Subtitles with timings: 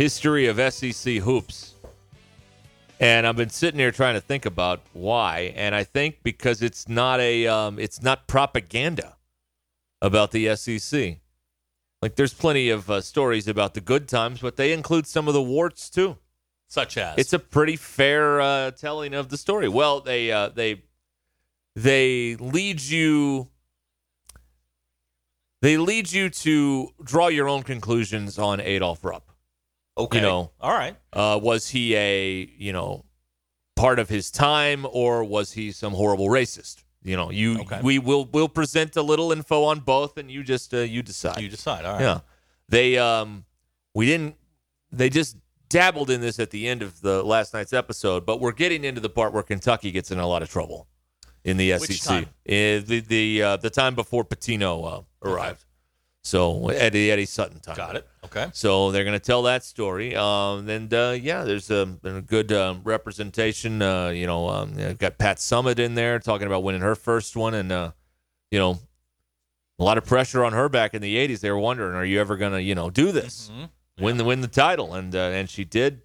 [0.00, 1.74] history of SEC hoops.
[3.00, 6.88] And I've been sitting here trying to think about why, and I think because it's
[6.88, 9.16] not a um, it's not propaganda
[10.00, 11.18] about the SEC.
[12.00, 15.34] Like there's plenty of uh, stories about the good times, but they include some of
[15.34, 16.16] the warts too.
[16.66, 19.68] Such as It's a pretty fair uh, telling of the story.
[19.68, 20.82] Well, they uh, they
[21.76, 23.48] they lead you
[25.60, 29.29] they lead you to draw your own conclusions on Adolf Rupp.
[30.04, 30.18] Okay.
[30.18, 30.96] you know, all right.
[31.12, 33.04] Uh, was he a you know
[33.76, 36.82] part of his time, or was he some horrible racist?
[37.02, 37.80] You know, you Okay.
[37.82, 41.40] we will will present a little info on both, and you just uh, you decide.
[41.40, 41.84] You decide.
[41.84, 42.02] All right.
[42.02, 42.20] Yeah,
[42.68, 43.44] they um
[43.94, 44.36] we didn't
[44.92, 45.36] they just
[45.68, 49.00] dabbled in this at the end of the last night's episode, but we're getting into
[49.00, 50.88] the part where Kentucky gets in a lot of trouble
[51.44, 51.80] in the SEC.
[51.88, 52.26] Which time?
[52.46, 55.64] Eh, the the uh, the time before Pitino uh, arrived.
[56.22, 57.76] So Eddie Eddie Sutton time.
[57.76, 58.06] Got it.
[58.24, 58.48] Okay.
[58.52, 60.14] So they're going to tell that story.
[60.14, 63.80] Um, and uh, yeah, there's a, a good um, representation.
[63.80, 67.54] Uh, you know, um, got Pat Summitt in there talking about winning her first one,
[67.54, 67.92] and uh,
[68.50, 68.78] you know,
[69.78, 71.40] a lot of pressure on her back in the '80s.
[71.40, 73.50] They were wondering, are you ever going to, you know, do this,
[73.98, 74.94] win the win the title?
[74.94, 76.02] And uh, and she did.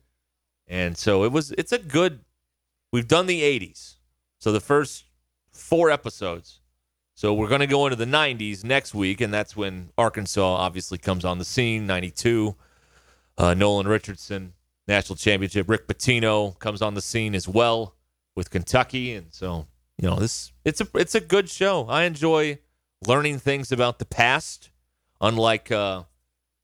[0.67, 1.51] And so it was.
[1.51, 2.21] It's a good.
[2.91, 3.95] We've done the '80s,
[4.39, 5.03] so the first
[5.51, 6.61] four episodes.
[7.17, 10.97] So we're going to go into the 90s next week, and that's when Arkansas obviously
[10.97, 11.87] comes on the scene.
[11.87, 12.57] 92,
[13.37, 14.51] uh, Nolan Richardson,
[14.85, 15.69] national championship.
[15.69, 17.95] Rick Pitino comes on the scene as well
[18.35, 19.65] with Kentucky, and so
[19.97, 20.51] you know this.
[20.65, 21.85] It's a it's a good show.
[21.87, 22.59] I enjoy
[23.07, 24.69] learning things about the past,
[25.21, 26.03] unlike uh,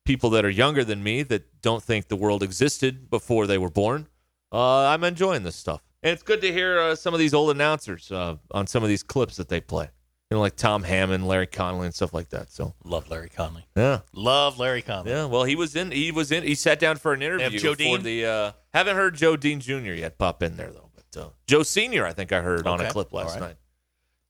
[0.04, 3.70] people that are younger than me that don't think the world existed before they were
[3.70, 4.08] born.
[4.52, 7.52] Uh, I'm enjoying this stuff, and it's good to hear uh, some of these old
[7.52, 9.92] announcers uh, on some of these clips that they play.
[10.32, 12.50] You know, like Tom Hammond, Larry Conley, and stuff like that.
[12.54, 13.66] So Love Larry Conley.
[13.76, 15.12] yeah, Love Larry Conley.
[15.12, 15.26] yeah.
[15.26, 15.92] Well, he was in.
[15.92, 16.44] He was in.
[16.44, 18.04] He sat down for an interview Joe for Dean?
[18.04, 18.26] the.
[18.26, 19.92] Uh, haven't heard Joe Dean Jr.
[19.92, 22.90] yet pop in there though, but uh, Joe Senior, I think I heard on a
[22.90, 23.42] clip last right.
[23.42, 23.56] night.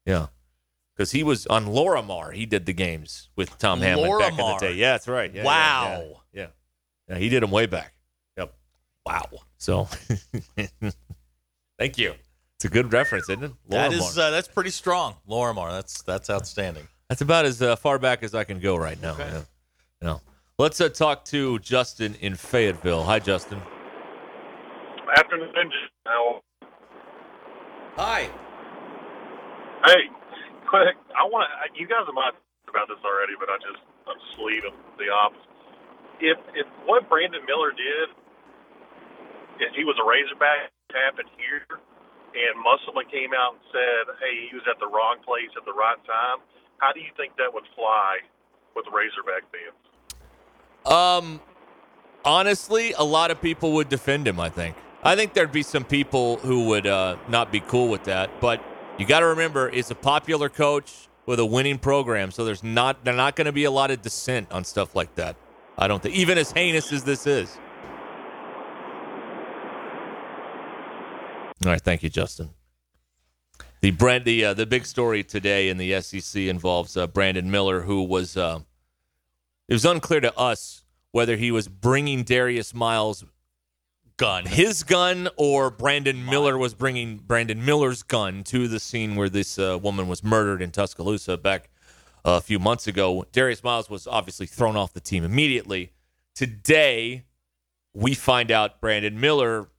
[0.07, 0.27] Yeah,
[0.95, 2.33] because he was on Lorimar.
[2.33, 4.73] He did the games with Tom Hammond back in the day.
[4.73, 5.31] Yeah, that's right.
[5.31, 6.03] Yeah, yeah, Wow.
[6.33, 6.47] Yeah, yeah.
[7.09, 7.93] Yeah, he did them way back.
[8.37, 8.55] Yep.
[9.05, 9.29] Wow.
[9.57, 9.87] So,
[11.77, 12.15] thank you.
[12.61, 13.51] It's a good reference, isn't it?
[13.69, 13.95] That Lorimar.
[13.95, 15.15] is uh, that's pretty strong.
[15.27, 15.71] Lorimar.
[15.71, 16.87] That's that's outstanding.
[17.09, 19.13] That's about as uh, far back as I can go right now.
[19.13, 19.25] Okay.
[19.25, 19.41] Yeah.
[19.99, 20.21] You know.
[20.59, 23.01] Let's uh, talk to Justin in Fayetteville.
[23.01, 23.59] Hi, Justin.
[25.17, 25.49] Afternoon,
[26.05, 26.41] now.
[27.97, 28.29] Hi.
[29.83, 30.05] Hey,
[30.69, 31.01] quick.
[31.17, 31.81] I want to.
[31.81, 34.61] You guys might have about this already, but I just I'm asleep.
[34.69, 35.49] I'm the opposite.
[36.19, 38.13] If if what Brandon Miller did,
[39.65, 41.81] if he was a Razorback, happened here,
[42.33, 45.73] and Musselman came out and said, "Hey, he was at the wrong place at the
[45.73, 46.39] right time,"
[46.77, 48.17] how do you think that would fly
[48.75, 49.79] with Razorback fans?
[50.85, 51.41] Um,
[52.25, 54.39] honestly, a lot of people would defend him.
[54.39, 54.75] I think.
[55.03, 58.39] I think there'd be some people who would uh, not be cool with that.
[58.39, 58.63] But
[58.97, 63.03] you got to remember, it's a popular coach with a winning program, so there's not
[63.03, 65.35] there's not going to be a lot of dissent on stuff like that.
[65.77, 67.57] I don't think, even as heinous as this is.
[71.63, 72.49] All right, thank you, Justin.
[73.81, 77.81] The brand, the uh, the big story today in the SEC involves uh, Brandon Miller,
[77.81, 78.37] who was.
[78.37, 78.59] Uh,
[79.67, 83.23] it was unclear to us whether he was bringing Darius Miles'
[84.17, 84.45] Gun.
[84.45, 89.57] his gun or Brandon Miller was bringing Brandon Miller's gun to the scene where this
[89.57, 91.69] uh, woman was murdered in Tuscaloosa back
[92.23, 93.25] uh, a few months ago.
[93.31, 95.93] Darius Miles was obviously thrown off the team immediately.
[96.35, 97.25] Today,
[97.95, 99.69] we find out Brandon Miller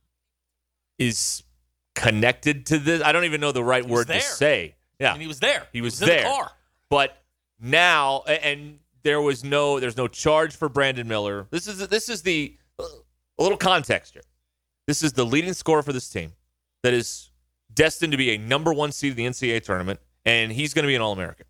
[0.99, 1.45] is
[1.95, 3.03] connected to this.
[3.03, 4.21] I don't even know the right word there.
[4.21, 4.75] to say.
[4.99, 5.67] Yeah, And he was there.
[5.73, 6.23] he was in there.
[6.23, 6.53] the car.
[6.91, 7.17] But
[7.61, 11.47] now, and there was no, there's no charge for Brandon Miller.
[11.51, 12.85] This is this is the a
[13.43, 14.23] little context here.
[14.87, 16.33] This is the leading scorer for this team
[16.83, 17.31] that is
[17.73, 20.89] destined to be a number one seed in the NCAA tournament, and he's going to
[20.89, 21.47] be an All American.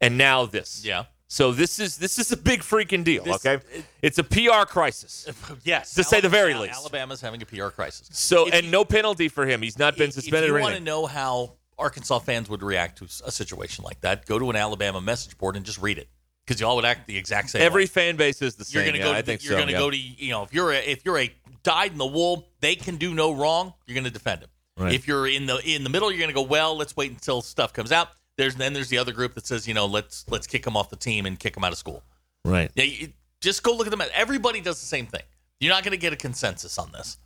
[0.00, 1.04] And now this, Yeah.
[1.34, 3.24] So this is this is a big freaking deal.
[3.24, 3.60] This- okay,
[4.02, 5.26] it's a PR crisis.
[5.64, 6.74] Yes, To say the very least.
[6.74, 8.08] Alabama's having a PR crisis.
[8.12, 9.60] So If and you- no penalty for him.
[9.60, 13.06] He's not been suspended If you want to know how Arkansas fans would react to
[13.26, 16.08] a situation like that, go to an Alabama message board and just read it
[16.46, 17.62] because y'all would act the exact same.
[17.62, 17.86] Every way.
[17.86, 18.92] fan base is the you're same.
[18.92, 19.10] gonna yeah, go.
[19.10, 19.58] To I the- think you're so.
[19.58, 19.78] gonna yeah.
[19.78, 21.34] go to you know if you're a, if you're a
[21.64, 23.74] dyed in the wool, they can do no wrong.
[23.88, 24.50] You're gonna defend him.
[24.76, 24.92] Right.
[24.94, 26.76] If you're in the in the middle, you're gonna go well.
[26.76, 28.10] Let's wait until stuff comes out.
[28.36, 30.90] There's then there's the other group that says you know let's let's kick him off
[30.90, 32.02] the team and kick him out of school.
[32.44, 32.70] right.
[32.74, 34.02] Yeah, you, just go look at them.
[34.12, 35.22] Everybody does the same thing.
[35.60, 37.18] You're not gonna get a consensus on this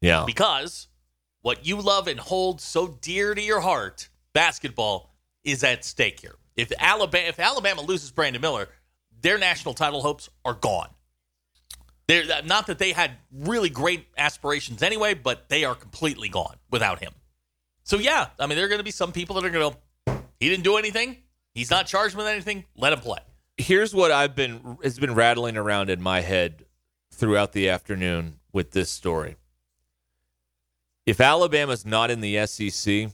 [0.00, 0.24] Yeah.
[0.26, 0.88] because
[1.40, 5.10] what you love and hold so dear to your heart, basketball,
[5.42, 6.36] is at stake here.
[6.56, 8.68] If Alabama if Alabama loses Brandon Miller,
[9.22, 10.90] their national title hopes are gone.
[12.08, 16.98] They're not that they had really great aspirations anyway, but they are completely gone without
[17.00, 17.12] him.
[17.84, 19.78] So yeah, I mean there are going to be some people that are going to
[20.42, 21.18] he didn't do anything.
[21.54, 22.64] He's not charged with anything.
[22.76, 23.20] Let him play.
[23.56, 26.64] Here's what I've been has been rattling around in my head
[27.12, 29.36] throughout the afternoon with this story.
[31.06, 33.12] If Alabama's not in the SEC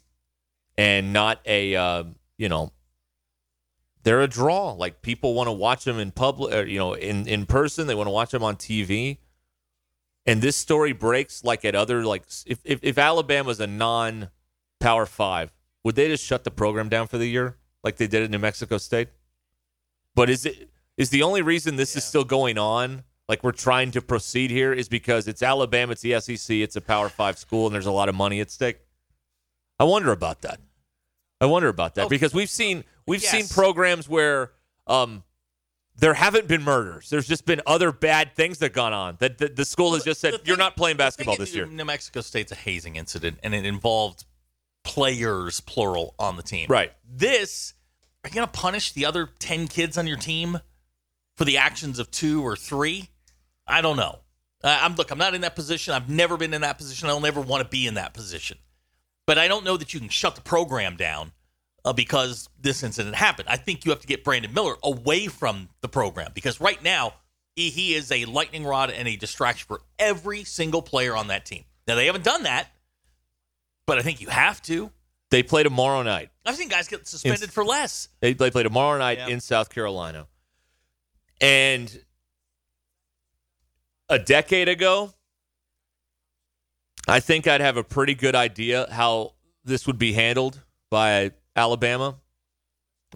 [0.79, 2.05] and not a uh,
[2.39, 2.73] you know
[4.05, 4.73] they're a draw.
[4.73, 7.87] Like people want to watch them in public, or, you know, in in person.
[7.87, 9.19] They want to watch them on TV.
[10.25, 14.31] And this story breaks like at other like if if, if Alabama's a non
[14.81, 15.53] Power Five,
[15.89, 18.39] would they just shut the program down for the year like they did at New
[18.39, 19.09] Mexico State?
[20.15, 20.69] But is it
[20.99, 23.05] is the only reason this is still going on?
[23.27, 26.83] Like we're trying to proceed here is because it's Alabama, it's the SEC, it's a
[26.83, 28.81] Power Five school, and there's a lot of money at stake.
[29.81, 30.61] I wonder about that.
[31.41, 34.51] I wonder about that Oh, because we've seen we've seen programs where
[34.89, 35.23] um,
[35.97, 37.09] there haven't been murders.
[37.09, 39.17] There's just been other bad things that gone on.
[39.21, 41.65] That the, the school has just said The you're not playing thing basketball this year.
[41.65, 44.27] New Mexico State's a hazing incident, and it involved
[44.85, 46.67] players, plural, on the team.
[46.69, 46.93] Right.
[47.09, 47.75] This,
[48.25, 50.61] are you going to punish the other 10 kids on your team
[51.37, 53.11] for the actions of two or three?
[53.67, 54.21] I don't know.
[54.63, 55.11] Uh, I'm look.
[55.11, 55.95] I'm not in that position.
[55.95, 57.09] I've never been in that position.
[57.09, 58.59] I'll never want to be in that position.
[59.27, 61.33] But I don't know that you can shut the program down
[61.85, 63.49] uh, because this incident happened.
[63.49, 67.15] I think you have to get Brandon Miller away from the program because right now
[67.55, 71.45] he, he is a lightning rod and a distraction for every single player on that
[71.45, 71.65] team.
[71.87, 72.69] Now they haven't done that,
[73.89, 74.91] but I think you have to.
[75.31, 76.29] They play tomorrow night.
[76.47, 78.09] I've seen guys get suspended for less.
[78.21, 79.29] They, they play tomorrow night Yeah.
[79.29, 80.27] in South Carolina.
[81.41, 82.03] And
[84.09, 85.13] a decade ago,
[87.07, 89.33] I think I'd have a pretty good idea how
[89.65, 92.17] this would be handled by Alabama.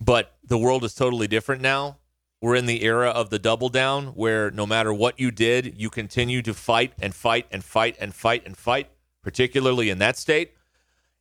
[0.01, 1.99] But the world is totally different now.
[2.41, 5.91] We're in the era of the double down where no matter what you did, you
[5.91, 8.89] continue to fight and fight and fight and fight and fight,
[9.23, 10.53] particularly in that state.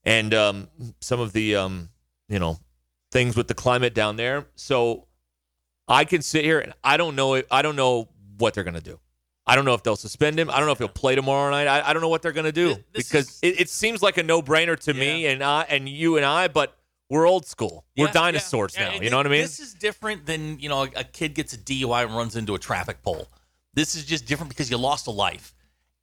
[0.03, 0.67] And um,
[0.99, 1.89] some of the, um,
[2.27, 2.57] you know,
[3.11, 4.45] things with the climate down there.
[4.55, 5.07] So
[5.87, 7.41] I can sit here and I don't know.
[7.51, 8.07] I don't know
[8.37, 8.99] what they're going to do.
[9.45, 10.49] I don't know if they'll suspend him.
[10.49, 11.67] I don't know if he'll play tomorrow night.
[11.67, 14.01] I, I don't know what they're going to do this because is- it, it seems
[14.01, 16.77] like a no brainer to me and I and you and I, but
[17.09, 17.83] we're old school.
[17.97, 18.85] We're Yeah, dinosaurs yeah.
[18.89, 18.93] now.
[18.95, 19.41] Yeah, You know what I mean?
[19.41, 22.55] This is different than you know a, a kid gets a DUI and runs into
[22.55, 23.27] a traffic pole.
[23.73, 25.53] This is just different because you lost a life,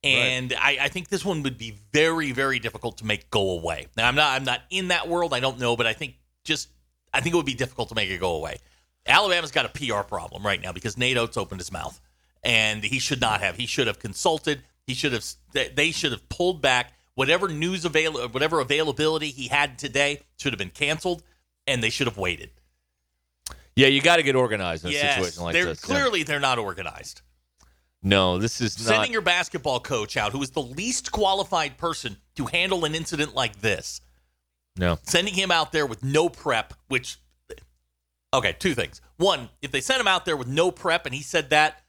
[0.05, 3.87] and I, I think this one would be very very difficult to make go away.
[3.97, 5.35] Now I'm not I'm not in that world.
[5.35, 6.15] I don't know, but I think
[6.45, 6.69] just
[7.13, 8.59] I think it would be difficult to make it go away.
[9.07, 11.99] Alabama's got a PR problem right now because Nate Oats opened his mouth,
[12.43, 13.57] and he should not have.
[13.57, 14.63] He should have consulted.
[14.87, 15.25] He should have.
[15.53, 20.59] They should have pulled back whatever news avail whatever availability he had today should have
[20.59, 21.23] been canceled,
[21.67, 22.51] and they should have waited.
[23.75, 25.81] yeah, you got to get organized in a Yes, situation like this.
[25.83, 25.87] yeah.
[25.95, 27.23] clearly they're not organized.
[28.03, 29.11] No, this is Sending not.
[29.11, 33.61] your basketball coach out, who is the least qualified person to handle an incident like
[33.61, 34.01] this,
[34.77, 34.99] no.
[35.03, 37.19] sending him out there with no prep, which
[38.33, 39.01] okay, two things.
[39.17, 41.83] One, if they sent him out there with no prep and he said that,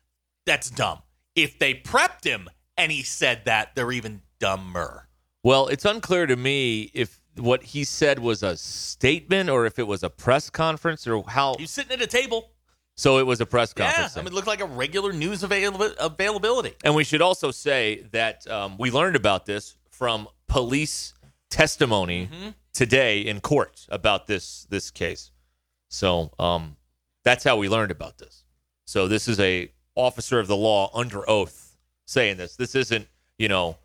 [0.45, 0.99] that's dumb.
[1.35, 5.07] If they prepped him and he said that, they're even dumber.
[5.43, 9.87] Well, it's unclear to me if what he said was a statement or if it
[9.87, 11.55] was a press conference or how.
[11.59, 12.51] Was sitting at a table.
[12.99, 14.17] So it was a press Yeah, conference.
[14.17, 16.73] I mean, it looked like a regular news avail- availability.
[16.83, 21.13] And we should also say that um, we learned about this from police
[21.49, 22.49] testimony Mm-hmm.
[22.73, 25.31] today in court about this this case.
[25.87, 26.75] So um,
[27.23, 28.43] that's how we learned about this.
[28.85, 32.57] So this is a officer of the law under oath saying this.
[32.57, 33.77] This isn't you know.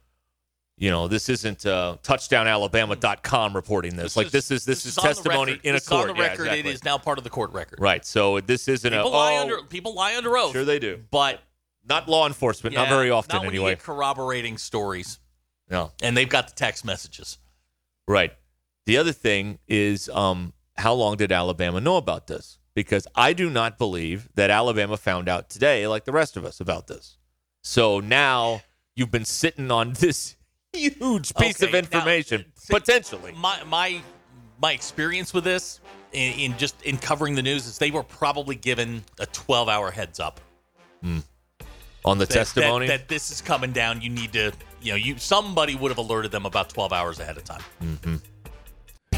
[0.77, 4.17] You know, this isn't uh, touchdownalabama.com reporting this.
[4.17, 6.11] like this is this, is, on the testimony in a This is court.
[6.11, 6.43] on the Yeah, record.
[6.47, 6.71] exactly.
[6.71, 7.79] It is now part of the court record.
[7.81, 8.05] right.
[8.05, 10.53] So this isn't People a lie oh, under people lie under oath.
[10.53, 11.01] sure they do.
[11.11, 11.41] but
[11.89, 12.75] Not law enforcement.
[12.75, 13.77] not very often not anyway.
[13.77, 15.21] Corroborating stories,
[15.71, 15.93] no.
[16.03, 17.39] and they've got the text messages.
[18.09, 18.33] Right.
[18.87, 22.59] The other thing is, um, how long did Alabama know about this?
[22.75, 26.59] because I do not believe that Alabama found out today, like the rest of us,
[26.61, 27.19] about this.
[27.63, 28.63] So now
[28.97, 30.35] you've been sitting on this
[30.99, 33.33] huge piece Okay, of now, information, see, potentially.
[33.33, 34.01] My my
[34.61, 35.81] my experience with this
[36.13, 39.91] in, in just in covering the news is they were probably given a 12 hour
[39.91, 40.41] heads up
[41.03, 41.19] hmm.
[42.05, 42.87] on the that, testimony.
[42.87, 44.01] that, that this is coming down.
[44.01, 47.37] You need to, you know, you somebody would have alerted them about 12 hours ahead
[47.37, 47.63] of time.
[47.83, 48.17] Mm-hmm.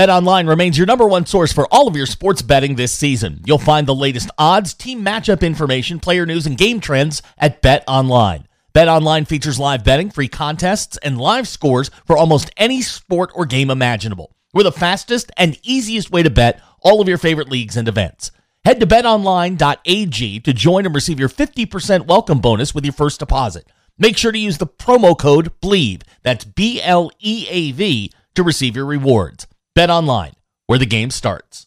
[0.00, 3.42] BetOnline remains your number one source for all of your sports betting this season.
[3.44, 8.44] You'll find the latest odds, team matchup information, player news, and game trends at BetOnline.
[8.74, 13.68] BetOnline features live betting, free contests, and live scores for almost any sport or game
[13.68, 14.34] imaginable.
[14.54, 18.30] We're the fastest and easiest way to bet all of your favorite leagues and events.
[18.64, 23.66] Head to betonline.ag to join and receive your 50% welcome bonus with your first deposit.
[23.98, 28.42] Make sure to use the promo code BLEAV, that's B L E A V, to
[28.42, 29.46] receive your rewards.
[29.74, 30.34] Bet online,
[30.66, 31.66] where the game starts.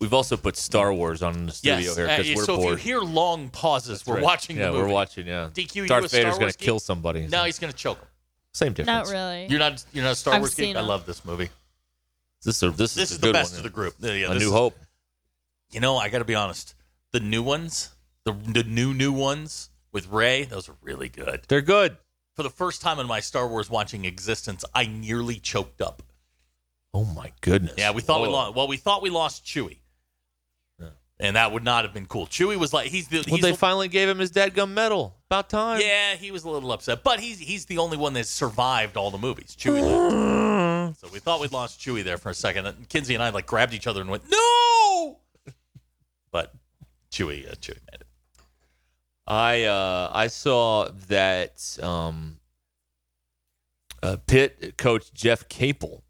[0.00, 1.96] We've also put Star Wars on the studio Yes.
[1.96, 2.78] here uh, because we're so bored.
[2.78, 4.22] if you hear long pauses, we're Right.
[4.22, 4.82] watching Yeah, the movie.
[4.84, 5.26] we're watching.
[5.26, 7.26] Yeah, DQ, you Darth a Star Vader's gonna kill somebody.
[7.26, 8.08] No, he's going to choke him.
[8.52, 9.08] Same difference.
[9.08, 9.46] Not really.
[9.48, 9.84] You're not.
[9.92, 10.76] You're not a Star I've Wars geek.
[10.76, 11.48] I love this movie.
[12.44, 13.58] This is this, This is, is the good best one.
[13.58, 13.94] of the group.
[14.00, 14.78] Yeah, yeah, a New is- Hope.
[15.70, 16.74] You know, I got to be honest.
[17.12, 17.90] The new ones,
[18.24, 21.42] the the new new ones with Rey, those are really good.
[21.48, 21.96] They're good.
[22.34, 26.02] For the first time in my Star Wars watching existence, I nearly choked up.
[26.94, 27.74] Oh my goodness.
[27.76, 28.54] Yeah, we thought we lost.
[28.54, 29.78] Well, we thought we lost Chewie,
[31.18, 32.26] and that would not have been cool.
[32.26, 33.24] Chewie was like he's the.
[33.28, 35.16] Well, they the- finally gave him his dadgum medal.
[35.28, 35.80] About time.
[35.80, 39.10] yeah, he was a little upset, but he's he's the only one that survived all
[39.10, 39.56] the movies.
[39.58, 40.44] Chewie lived.
[40.98, 42.66] So we thought we'd lost Chewie there for a second.
[42.66, 45.18] And Kinsey and I like grabbed each other and went, "No!"
[46.30, 46.54] But
[47.10, 48.06] Chewie uh, Chewie made it.
[49.26, 52.38] I uh, I saw that um,
[54.02, 56.03] uh, Pitt coach Jeff Capel.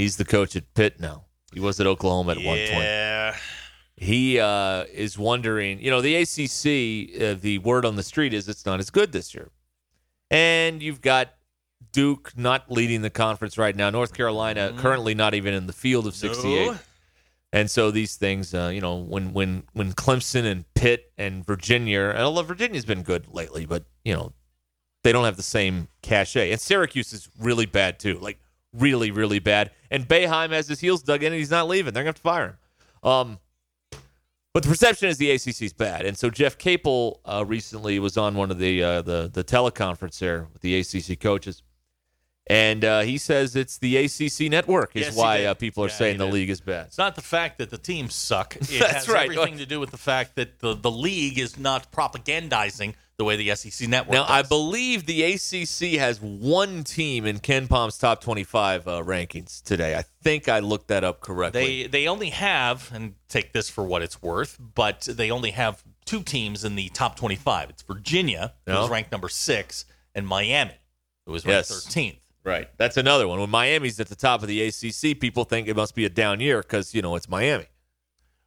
[0.00, 1.24] He's the coach at Pitt now.
[1.52, 2.70] He was at Oklahoma at one point.
[2.70, 3.36] Yeah.
[3.96, 5.78] He uh, is wondering.
[5.80, 7.22] You know, the ACC.
[7.22, 9.50] Uh, the word on the street is it's not as good this year,
[10.30, 11.34] and you've got
[11.92, 13.90] Duke not leading the conference right now.
[13.90, 16.70] North Carolina currently not even in the field of sixty-eight.
[16.70, 16.78] No.
[17.52, 22.04] And so these things, uh, you know, when when when Clemson and Pitt and Virginia,
[22.04, 24.32] and although Virginia's been good lately, but you know,
[25.04, 26.52] they don't have the same cachet.
[26.52, 28.38] And Syracuse is really bad too, like
[28.72, 29.70] really really bad.
[29.90, 31.92] And Boeheim has his heels dug in, and he's not leaving.
[31.94, 32.46] They're gonna have to fire
[33.02, 33.10] him.
[33.10, 33.38] Um,
[34.52, 38.16] but the perception is the ACC is bad, and so Jeff Capel uh, recently was
[38.16, 41.62] on one of the uh, the the teleconference there with the ACC coaches.
[42.46, 45.94] And uh, he says it's the ACC network is Yes, why uh, people are Yeah,
[45.94, 46.34] saying the did.
[46.34, 46.86] league is bad.
[46.86, 48.56] It's not the fact that the teams suck.
[48.60, 49.30] It That's has right.
[49.30, 53.36] everything to do with the fact that the, the league is not propagandizing the way
[53.36, 58.88] the SEC network Now, I believe the ACC has one team in KenPom's top 25
[58.88, 59.94] uh, rankings today.
[59.94, 61.82] I think I looked that up correctly.
[61.82, 65.82] They they only have, and take this for what it's worth, but they only have
[66.06, 67.68] two teams in the top 25.
[67.68, 68.80] It's Virginia, who Yeah.
[68.80, 69.84] was ranked number six,
[70.14, 70.72] and Miami,
[71.26, 71.86] who was ranked Yes.
[71.86, 72.20] 13th.
[72.42, 72.68] right.
[72.78, 73.38] That's another one.
[73.38, 76.40] When Miami's at the top of the ACC, people think it must be a down
[76.40, 77.66] year because, you know, it's Miami.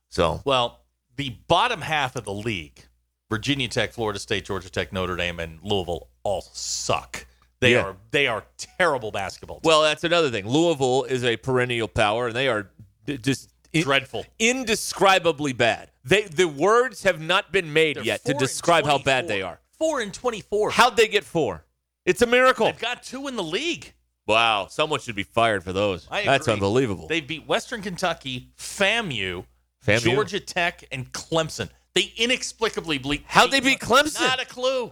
[0.09, 0.79] So, Well,
[1.15, 2.85] the bottom half of the league,
[3.33, 7.25] Virginia Tech, Florida State, Georgia Tech, Notre Dame, and Louisville all suck.
[7.61, 7.81] They Yeah.
[7.83, 8.45] are they are
[8.77, 9.57] terrible basketball.
[9.57, 9.65] Teams.
[9.65, 10.47] well, that's another thing.
[10.47, 12.69] Louisville is a perennial power, and they are
[13.07, 14.23] just in- dreadful.
[14.37, 15.89] indescribably bad.
[16.03, 19.59] They The words have not been made They're yet to describe how bad they are.
[19.79, 20.69] Four and 24.
[20.71, 21.65] How'd they get four?
[22.05, 22.67] It's a miracle.
[22.67, 23.93] They've got two in the league.
[24.27, 26.07] Wow, someone should be fired for those.
[26.11, 27.07] That's unbelievable.
[27.07, 29.45] They beat Western Kentucky, FAMU,
[29.85, 30.01] FAMU?
[30.03, 31.69] Georgia Tech, and Clemson.
[31.95, 34.21] They inexplicably ble- How'd they beat Clemson?
[34.21, 34.91] Not a clue.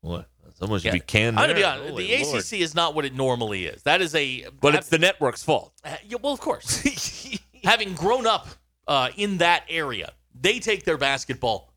[0.00, 0.28] what?
[0.56, 0.92] Someone should Yeah.
[0.92, 1.36] be canned.
[1.38, 1.88] I'm gonna be honest.
[1.90, 2.38] Holy the Lord.
[2.44, 3.82] ACC is not what it normally is.
[3.82, 4.46] That is a.
[4.60, 5.72] but it's the network's fault.
[5.82, 6.86] Uh, yeah, well, of course.
[7.64, 8.46] Having grown up
[8.86, 11.72] uh, in that area, they take their basketball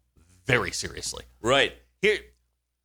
[0.45, 1.24] very seriously.
[1.41, 1.74] Right.
[2.01, 2.19] Here,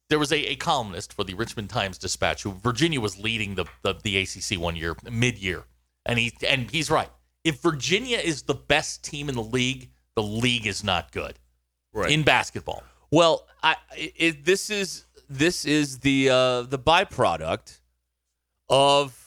[0.09, 3.67] there was a, a columnist for the Richmond Times Dispatch who Virginia was leading the,
[3.83, 5.65] the, the ACC one year, mid year,
[6.07, 7.11] and he and he's right.
[7.45, 11.39] If Virginia is the best team in the league, the league is not good
[11.93, 12.11] Right.
[12.11, 12.83] in basketball.
[13.11, 17.81] well, I it, this is this is the uh, the byproduct
[18.69, 19.23] of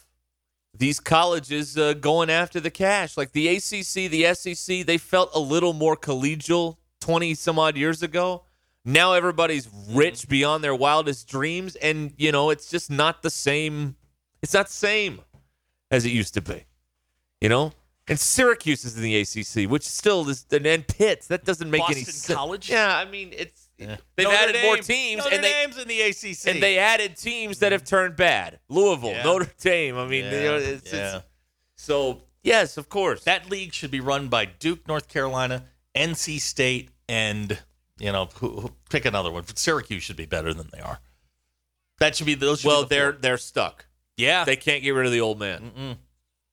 [0.77, 3.17] these colleges uh, going after the cash.
[3.17, 8.03] Like the ACC, the SEC, they felt a little more collegial 20 some odd years
[8.03, 8.43] ago.
[8.83, 11.75] Now everybody's rich beyond their wildest dreams.
[11.77, 13.95] And, you know, it's just not the same.
[14.41, 15.21] It's not the same
[15.89, 16.65] as it used to be,
[17.41, 17.73] you know?
[18.07, 21.23] And Syracuse is in the ACC, which still is, and Pitt.
[21.29, 22.35] That doesn't make any Boston sense.
[22.35, 22.69] College?
[22.69, 23.95] Yeah, I mean, it's eh.
[24.15, 26.53] they've Notre added more teams, Notre and they Dame's in the ACC.
[26.53, 27.95] and they added teams that have mm-hmm.
[27.95, 28.59] turned bad.
[28.69, 29.23] Louisville, Yeah.
[29.23, 29.97] Notre Dame.
[29.97, 31.15] I mean, you know, Yeah, it's, yeah.
[31.17, 31.25] it's
[31.77, 33.23] so yes, of course.
[33.23, 35.63] that league should be run by Duke, North Carolina,
[35.95, 37.57] NC State, and
[37.97, 39.43] you know, who, who, pick another one.
[39.55, 40.99] Syracuse should be better than they are.
[41.99, 42.59] That should be those.
[42.59, 43.21] Should well, be the they're four.
[43.21, 43.85] they're stuck.
[44.15, 44.43] yeah.
[44.43, 45.71] They can't get rid of the old man.
[45.75, 45.97] Mm-mm.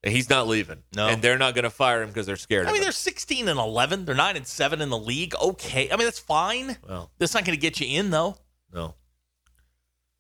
[0.05, 0.83] And He's not leaving.
[0.97, 1.09] No.
[1.09, 2.67] and they're not going to fire him because they're scared.
[2.67, 4.05] I mean, they're 16 and 11.
[4.05, 5.35] They're 9 and 7 in the league.
[5.41, 5.89] Okay.
[5.93, 6.77] I mean, that's fine.
[6.89, 8.37] well, That's not going to get you in, though.
[8.73, 8.95] no.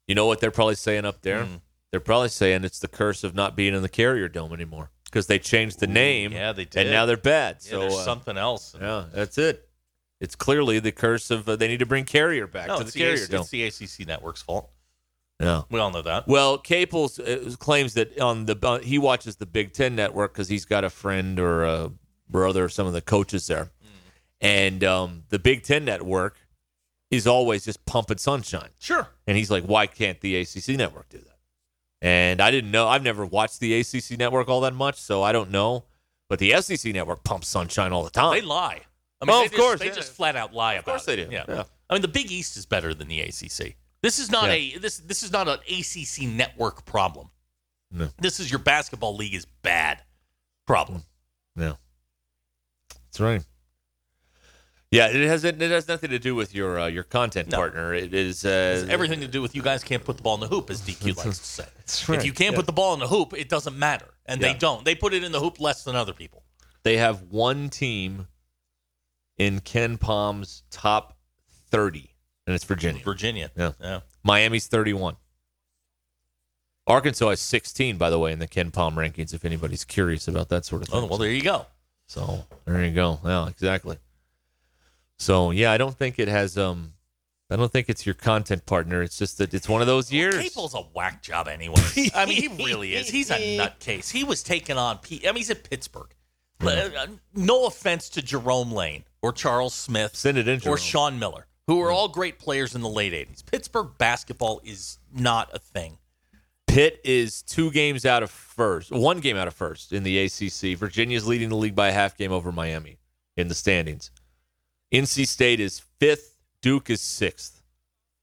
[0.08, 1.44] You know what they're probably saying up there?
[1.44, 1.60] Mm.
[1.90, 5.26] They're probably saying it's the curse of not being in the Carrier Dome anymore because
[5.28, 6.32] they changed the name.
[6.32, 6.82] yeah, they did.
[6.82, 7.58] And now they're bad.
[7.62, 8.74] Yeah, so there's uh, something else.
[8.78, 9.68] yeah, that's it.
[10.20, 12.92] It's clearly the curse of uh, they need to bring Carrier back No, to the
[12.92, 13.40] Carrier the, Dome.
[13.42, 14.70] it's the ACC network's fault.
[15.42, 15.62] Yeah.
[15.70, 16.28] We all know that.
[16.28, 20.48] Well, Caples uh, claims that on the uh, he watches the Big Ten network because
[20.48, 21.90] he's got a friend or a
[22.28, 23.70] brother of some of the coaches there,
[24.40, 26.38] and um, the Big Ten network
[27.10, 28.70] is always just pumping sunshine.
[28.78, 29.08] Sure.
[29.26, 31.36] And he's like, why can't the ACC network do that?
[32.00, 32.88] And I didn't know.
[32.88, 35.84] I've never watched the ACC network all that much, so I don't know.
[36.28, 38.32] But the SEC network pumps sunshine all the time.
[38.34, 38.80] They lie.
[39.20, 39.92] I Well, they of just, course, They yeah.
[39.92, 40.96] just flat out lie Of about it.
[40.96, 41.28] Of course they do.
[41.30, 41.44] Yeah.
[41.46, 41.64] Yeah.
[41.90, 43.76] I mean, the Big East is better than the ACC.
[44.02, 47.30] This is not a this this is not an ACC network problem.
[47.90, 48.08] No.
[48.18, 50.02] This is your basketball league is bad
[50.66, 51.02] problem.
[51.56, 51.74] Yeah,
[53.06, 53.44] that's right.
[54.90, 57.58] Yeah, it has it has nothing to do with your uh, your content No.
[57.58, 57.94] partner.
[57.94, 60.48] It is uh, everything to do with you guys can't put the ball in the
[60.48, 61.64] hoop, as DQ likes to say.
[61.76, 64.52] That's If you can't put the ball in the hoop, it doesn't matter, and Yeah.
[64.52, 64.84] they don't.
[64.84, 66.42] They put it in the hoop less than other people.
[66.82, 68.26] They have one team
[69.38, 71.16] in KenPom's top
[71.70, 72.11] thirty,
[72.46, 73.02] and it's Virginia.
[73.04, 73.50] Virginia.
[73.56, 73.72] Yeah.
[73.80, 74.00] Yeah.
[74.24, 75.16] Miami's thirty-one.
[76.86, 79.32] Arkansas is sixteen, by the way, in the KenPom rankings.
[79.32, 81.00] If anybody's curious about that sort of thing.
[81.02, 81.66] Oh, well, there you go.
[82.06, 83.20] So there you go.
[83.24, 83.98] Yeah, exactly.
[85.18, 86.58] So yeah, I don't think it has.
[86.58, 86.94] Um,
[87.50, 89.02] I don't think it's your content partner.
[89.02, 90.34] It's just that it's one of those years.
[90.36, 91.76] Capel's a whack job anyway.
[92.14, 93.08] I mean, he really is.
[93.08, 94.10] He's a nutcase.
[94.10, 94.98] He was taking on.
[94.98, 96.14] P- I mean, he's at Pittsburgh.
[96.60, 101.46] Uh, No offense to Jerome Lane or Charles Smith Send it in, or Sean Miller,
[101.66, 103.44] who were all great players in the late '80s.
[103.44, 105.98] Pittsburgh basketball is not a thing.
[106.66, 110.78] Pitt is two games out of first, one game out of first in the ACC.
[110.78, 112.98] Virginia's leading the league by a half game over Miami
[113.36, 114.10] in the standings.
[114.92, 116.38] NC State is fifth.
[116.62, 117.62] Duke is sixth.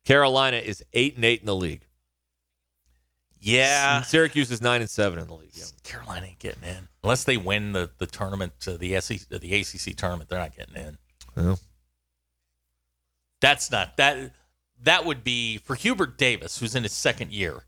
[0.05, 1.85] Carolina is eight and eight in the league.
[3.41, 5.51] Yeah, Syracuse is nine and seven in the league.
[5.53, 5.65] Yeah.
[5.83, 9.95] Carolina ain't getting in unless they win the the tournament, uh, the SEC, the ACC
[9.95, 10.29] tournament.
[10.29, 10.97] They're not getting in.
[11.35, 11.59] Well,
[13.41, 14.31] That's not that.
[14.83, 17.63] That would be for Hubert Davis, who's in his second year.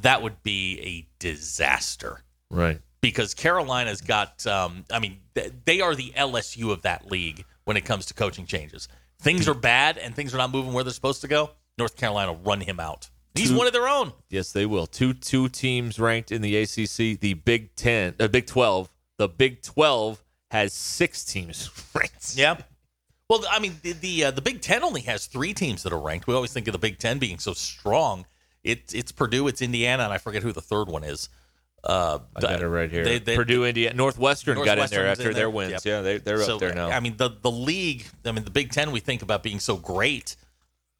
[0.00, 2.80] That would be a disaster right.
[3.00, 4.46] because Carolina's got.
[4.46, 5.20] Um, I mean,
[5.64, 8.88] they are the LSU of that league when it comes to coaching changes.
[9.20, 11.50] Things are bad and things are not moving where they're supposed to go.
[11.78, 13.08] North Carolina will run him out.
[13.34, 14.12] He's Two- one of their own.
[14.30, 14.86] Yes, they will.
[14.86, 17.18] Two two teams ranked in the ACC.
[17.20, 18.90] The Big Ten, the Big Twelve.
[19.18, 22.36] The Big Twelve has six teams ranked.
[22.36, 22.58] Yeah.
[23.28, 25.98] Well, I mean, the the, uh, the Big Ten only has three teams that are
[26.00, 26.26] ranked.
[26.26, 28.26] We always think of the Big Ten being so strong.
[28.62, 31.28] It's it's Purdue, it's Indiana, and I forget who the third one is.
[31.82, 33.04] Uh, I got it right here.
[33.04, 35.72] They- they- Purdue, Indiana, Northwestern, got in there after in their wins.
[35.72, 35.82] Yep.
[35.84, 36.88] Yeah, they, they're so, up there now.
[36.90, 38.06] I mean, the the league.
[38.24, 38.90] I mean, the Big Ten.
[38.90, 40.36] We think about being so great.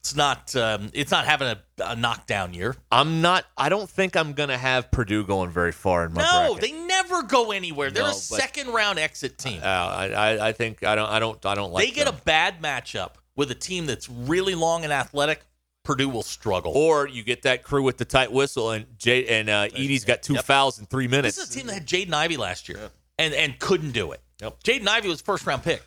[0.00, 0.54] It's not.
[0.54, 2.76] Um, it's not having a, a knockdown year.
[2.92, 3.46] I'm not.
[3.56, 6.60] I don't think I'm gonna have Purdue going very far in my No, bracket.
[6.60, 6.93] they never
[7.28, 7.90] go anywhere.
[7.90, 9.60] They're No, a but- second round exit team.
[9.62, 11.08] Uh, I, I, I think I don't.
[11.08, 11.44] I don't.
[11.46, 11.86] I don't like.
[11.86, 12.14] they get them.
[12.16, 15.42] a bad matchup with a team that's really long and athletic.
[15.84, 16.72] Purdue will struggle.
[16.72, 20.22] Or you get that crew with the tight whistle, and Jay and uh, Edey's got
[20.22, 20.44] two Yep.
[20.44, 21.36] fouls in three minutes.
[21.36, 22.78] This is a team that had Jaden Ivey last year
[23.18, 24.22] and and couldn't do it.
[24.40, 24.62] Yep.
[24.62, 25.82] Jaden Ivey was first round pick.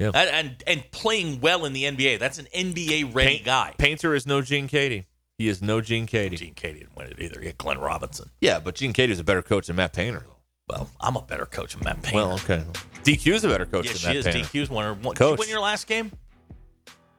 [0.00, 0.14] Yep.
[0.16, 2.18] And, and and playing well in the NBA.
[2.18, 3.74] That's an NBA ready guy.
[3.78, 5.04] Painter is no Gene Keady.
[5.38, 6.36] He is no Gene Keady.
[6.38, 7.38] Gene Keady didn't win it either.
[7.40, 8.30] He had Glenn Robinson.
[8.40, 10.26] Yeah, but Gene Keady is a better coach than Matt Painter.
[10.68, 12.16] Well, I'm a better coach than Matt Painter.
[12.16, 12.64] Well, okay.
[13.04, 14.24] DQ's a better coach yeah, than she Matt is.
[14.24, 14.38] Painter.
[14.40, 14.94] DQ's winner.
[14.94, 15.30] What, Did Coach.
[15.38, 16.10] you win your last game?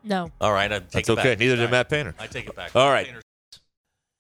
[0.04, 0.32] No.
[0.42, 1.30] All right, I take That's it okay.
[1.32, 1.40] back.
[1.40, 2.14] Neither did All Matt Painter.
[2.20, 2.76] I take it back.
[2.76, 3.06] All right.
[3.06, 3.24] Painter's-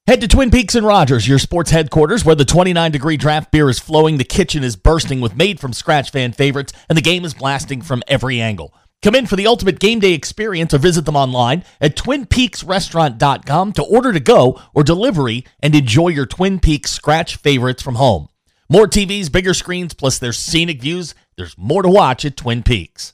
[0.07, 3.69] Head to Twin Peaks and Rogers, your sports headquarters, where the 29 degree draft beer
[3.69, 7.25] is flowing, the kitchen is bursting with made from scratch fan favorites, and the game
[7.25, 8.73] is blasting from every angle.
[9.03, 13.83] Come in for the ultimate game day experience or visit them online at twinpeaksrestaurant.com to
[13.83, 18.29] order to go or delivery and enjoy your Twin Peaks scratch favorites from home.
[18.69, 21.15] More TVs, bigger screens, plus their scenic views.
[21.37, 23.13] There's more to watch at Twin Peaks.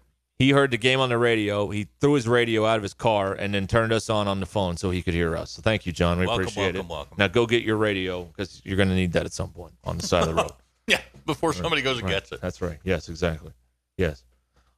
[0.41, 1.69] He heard the game on the radio.
[1.69, 4.47] He threw his radio out of his car and then turned us on on the
[4.47, 5.51] phone so he could hear us.
[5.51, 6.17] So thank you, John.
[6.19, 6.93] We Welcome, appreciate welcome, it.
[6.93, 7.15] welcome.
[7.19, 9.97] Now go get your radio because you're going to need that at some point on
[9.97, 10.51] the side of the road.
[10.87, 12.13] Yeah, before somebody goes and Right.
[12.15, 12.41] gets it.
[12.41, 12.79] That's right.
[12.83, 13.51] Yes, exactly.
[13.97, 14.23] Yes.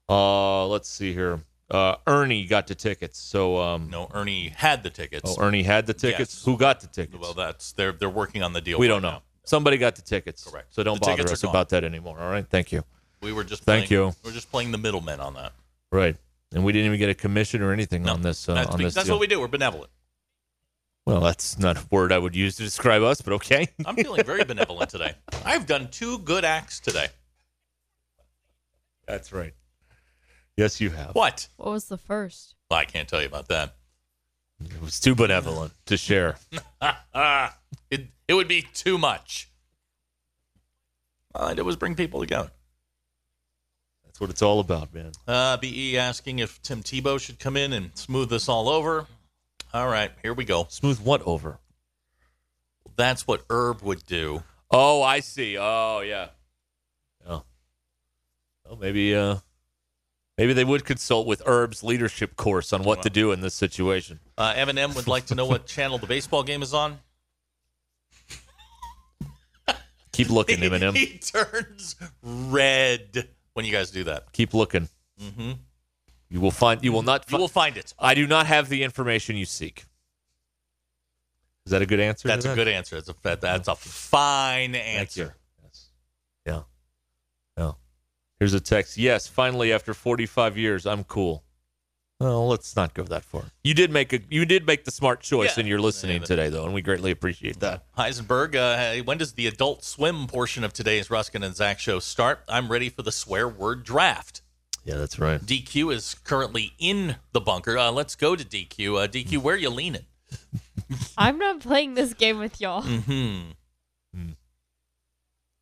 [0.10, 1.40] Uh, let's see here.
[1.72, 3.18] Uh, Ernie got the tickets.
[3.18, 5.34] So um, No, Ernie had the tickets.
[5.38, 6.36] oh, Ernie had the tickets.
[6.36, 6.44] Yes.
[6.46, 7.18] Who got the tickets?
[7.22, 8.78] Well, that's they're they're working on the deal.
[8.78, 9.12] we right don't know.
[9.12, 9.22] now.
[9.46, 10.44] Somebody got the tickets.
[10.44, 10.68] Correct.
[10.76, 12.20] So don't The bother us about that anymore.
[12.20, 12.46] All right.
[12.48, 12.84] Thank you.
[13.24, 14.16] We were just Thank playing, you.
[14.24, 15.54] We're just playing the middlemen on that.
[15.92, 16.18] Right.
[16.54, 18.48] And we didn't even get a commission or anything No, on this.
[18.48, 19.16] Uh, that's on be- this that's deal.
[19.16, 19.40] what we do.
[19.40, 19.90] We're benevolent.
[21.06, 23.68] Well, that's not a word I would use to describe us, but okay.
[23.86, 25.14] I'm feeling very benevolent today.
[25.46, 27.08] I've done two good acts today.
[29.08, 29.54] That's right.
[30.56, 31.16] Yes, you have.
[31.16, 31.48] What?
[31.58, 32.56] What was the first?
[32.70, 33.76] Well, I can't tell you about that.
[34.64, 36.38] It was too benevolent to share.
[37.90, 39.50] It it would be too much.
[41.36, 42.50] All I did was bring people together.
[44.14, 45.12] That's what it's all about, man.
[45.28, 49.08] Uh, Be asking if Tim Tebow should come in and smooth this all over.
[49.74, 50.68] All right, here we go.
[50.70, 51.58] Smooth what over?
[52.96, 54.44] That's what Herb would do.
[54.70, 55.58] Oh, I see.
[55.58, 56.28] Oh, yeah.
[57.28, 57.42] Oh.
[58.66, 59.38] Well, maybe uh
[60.38, 64.20] maybe they would consult with Herb's leadership course on what to do in this situation.
[64.38, 67.00] Uh, Eminem would like to know what channel the baseball game is on.
[70.12, 70.96] Keep looking, Eminem.
[70.96, 74.32] he turns red when you guys do that.
[74.34, 74.90] Keep looking.
[75.22, 75.52] Mm-hmm.
[76.30, 77.94] You will find you will not You will find it.
[78.00, 79.86] I do not have the information you seek.
[81.66, 82.28] Is that a good answer?
[82.28, 82.56] That's a that?
[82.56, 82.96] good answer.
[82.96, 85.36] That's a that- that's a fine answer.
[85.64, 85.90] Yes.
[86.46, 86.62] Yeah.
[87.58, 87.72] Yeah.
[88.40, 88.98] Here's a text.
[88.98, 91.44] Yes, finally after 45 years, I'm cool.
[92.24, 93.44] Well, let's not go that far.
[93.64, 95.62] You did make a you did make the smart choice Yeah.
[95.62, 97.84] in your listening Yeah, today though, and we greatly appreciate that.
[97.98, 102.40] Heisenberg, uh, when does the adult swim portion of today's Ruskin and Zach show start?
[102.48, 104.42] I'm ready for the swear word draft.
[104.86, 105.40] Yeah, that's right.
[105.42, 107.78] DQ is currently in the bunker.
[107.78, 109.04] Uh, let's go to DQ.
[109.04, 110.06] Uh, DQ, where are you leaning?
[111.18, 112.84] I'm not playing this game with y'all.
[112.84, 113.52] Mm-hmm.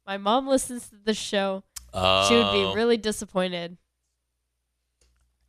[0.08, 1.64] My mom listens to the show.
[1.94, 3.78] Uh, She would be really disappointed.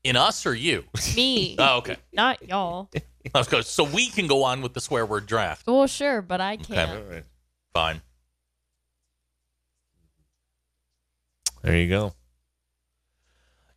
[0.05, 0.85] In us or you?
[1.17, 1.97] Me, Oh, okay.
[2.13, 2.91] not y'all.
[3.35, 3.61] Let's go.
[3.61, 5.67] So we can go on with the swear word draft.
[5.67, 7.09] Well, sure, but I can't.
[7.09, 7.25] right.
[7.73, 8.03] Fine.
[11.63, 12.15] There you go.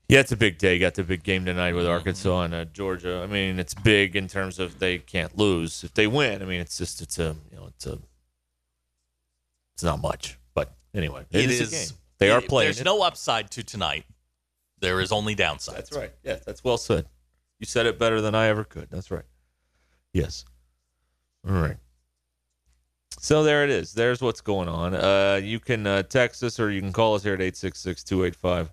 [0.07, 0.75] Yeah, it's a big day.
[0.75, 3.21] You Got the big game tonight with Arkansas and uh, Georgia.
[3.23, 5.83] I mean, it's big in terms of they can't lose.
[5.83, 7.97] If they win, I mean, it's just it's a you know it's a
[9.75, 11.67] it's not much, but anyway, It is, is.
[11.69, 11.99] a game.
[12.19, 12.67] They are it- playing.
[12.67, 12.85] There's it.
[12.85, 14.05] no upside to tonight.
[14.79, 15.77] There is only downside.
[15.77, 16.11] That's right.
[16.23, 17.05] Yes, that's well said.
[17.59, 18.89] You said it better than I ever could.
[18.89, 19.23] That's right.
[20.13, 20.45] Yes.
[21.47, 21.77] All right.
[23.19, 23.93] So there it is.
[23.93, 24.93] There's what's going on.
[24.93, 28.71] Uh, you can uh, text us or you can call us here at 866 285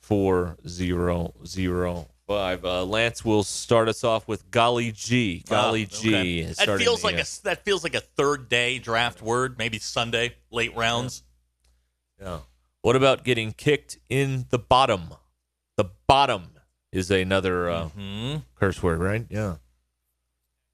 [0.00, 2.64] 4005.
[2.64, 5.44] Uh, Lance will start us off with Golly G.
[5.48, 6.44] Golly Oh, G.
[6.48, 6.52] okay.
[6.64, 9.58] That feels like uh, a that feels like a third day draft word.
[9.58, 11.22] Maybe Sunday late rounds.
[12.20, 12.38] Yeah.
[12.82, 15.10] What about getting kicked in the bottom?
[15.76, 16.44] The bottom
[16.92, 18.36] is another uh, Hmm.
[18.54, 19.26] curse word, right?
[19.28, 19.56] Yeah.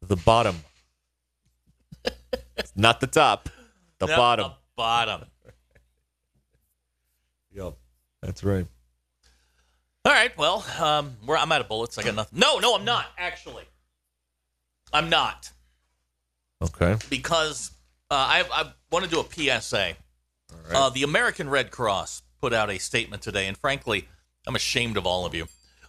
[0.03, 0.57] The bottom.
[2.77, 3.49] Not the top.
[3.99, 4.51] The Yep, bottom.
[4.51, 5.25] The bottom.
[7.53, 7.75] Yep.
[8.23, 8.67] That's right.
[10.05, 10.37] All right.
[10.37, 11.99] Well, um, we're, I'm out of bullets.
[11.99, 12.39] I got nothing.
[12.39, 13.07] No, no, I'm not.
[13.19, 13.65] Actually,
[14.93, 15.51] I'm not
[16.63, 16.97] Okay.
[17.11, 17.71] because
[18.11, 19.95] uh, I, I want to do a PSA.
[20.73, 24.09] Uh, the American Red Cross put out a statement today, and frankly,
[24.47, 25.47] I'm ashamed of all of you.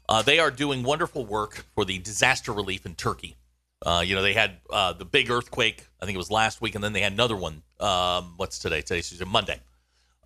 [0.07, 3.37] Uh, they are doing wonderful work for the disaster relief in Turkey.
[3.85, 5.87] Uh, you know, they had uh, the big earthquake.
[6.01, 7.63] I think it was last week, and then they had another one.
[7.79, 8.81] Um, what's today?
[8.81, 9.59] Today's Tuesday, Monday.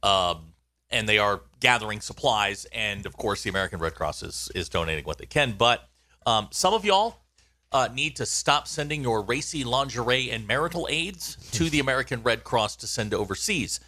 [0.03, 0.53] Um,
[0.89, 5.03] and they are gathering supplies, and of course, the American Red Cross is is donating
[5.05, 5.53] what they can.
[5.57, 5.87] But
[6.25, 7.17] um, some of y'all
[7.71, 12.43] uh, need to stop sending your racy lingerie and marital aids to the American Red
[12.43, 13.79] Cross to send overseas.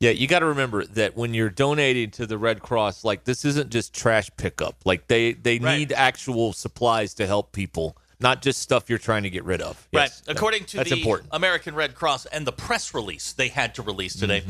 [0.00, 3.44] Yeah, you got to remember that when you're donating to the Red Cross, like this
[3.44, 4.76] isn't just trash pickup.
[4.84, 5.78] Like they they Right.
[5.78, 9.88] need actual supplies to help people, not just stuff you're trying to get rid of.
[9.90, 10.36] Yes, right.
[10.36, 11.30] According to that's the important.
[11.32, 14.44] American Red Cross and the press release they had to release today,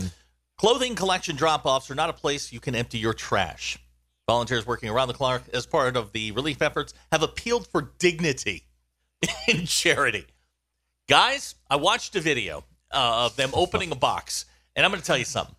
[0.59, 3.79] clothing collection drop offs are not a place you can empty your trash.
[4.27, 8.65] Volunteers working around the clock as part of the relief efforts have appealed for dignity
[9.49, 10.27] in charity.
[11.09, 14.45] Guys, I watched a video uh, of them opening a box,
[14.79, 15.57] and I'm going to tell you something.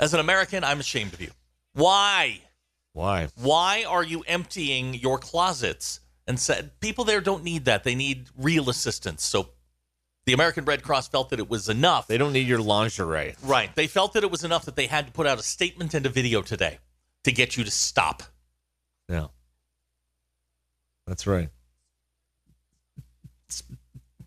[0.00, 1.30] As an American, I'm ashamed of you.
[1.74, 2.40] Why?
[2.94, 3.28] Why?
[3.36, 6.00] Why are you emptying your closets?
[6.26, 7.84] And said people there don't need that.
[7.84, 9.22] They need real assistance.
[9.22, 9.50] So
[10.24, 12.06] the American Red Cross felt that it was enough.
[12.06, 13.34] They don't need your lingerie.
[13.42, 13.74] right.
[13.76, 16.06] They felt that it was enough that they had to put out a statement and
[16.06, 16.78] a video today
[17.24, 18.22] to get you to stop.
[19.10, 19.26] Yeah,
[21.06, 21.50] that's right.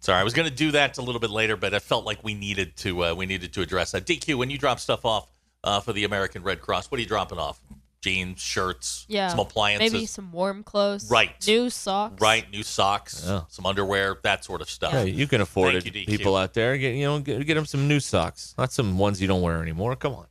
[0.07, 2.23] Sorry, I was going to do that a little bit later, but I felt like
[2.23, 4.05] we needed to uh, we needed to address that.
[4.05, 5.29] DQ, when you drop stuff off
[5.65, 7.59] uh, for the American Red Cross, what are you dropping off?
[7.99, 9.27] Jeans, shirts, Yeah.
[9.27, 11.11] some appliances, Maybe some warm clothes.
[11.11, 11.35] Right.
[11.45, 12.21] New socks.
[12.21, 12.49] right?
[12.49, 13.41] New socks, Yeah.
[13.49, 14.93] some underwear, that sort of stuff.
[14.93, 15.93] Yeah, you can afford Thank it.
[15.93, 16.17] you, DQ.
[16.19, 19.21] People out there, get you know, get, get them some new socks, not some ones
[19.21, 19.93] you don't wear anymore.
[19.97, 20.27] Come on.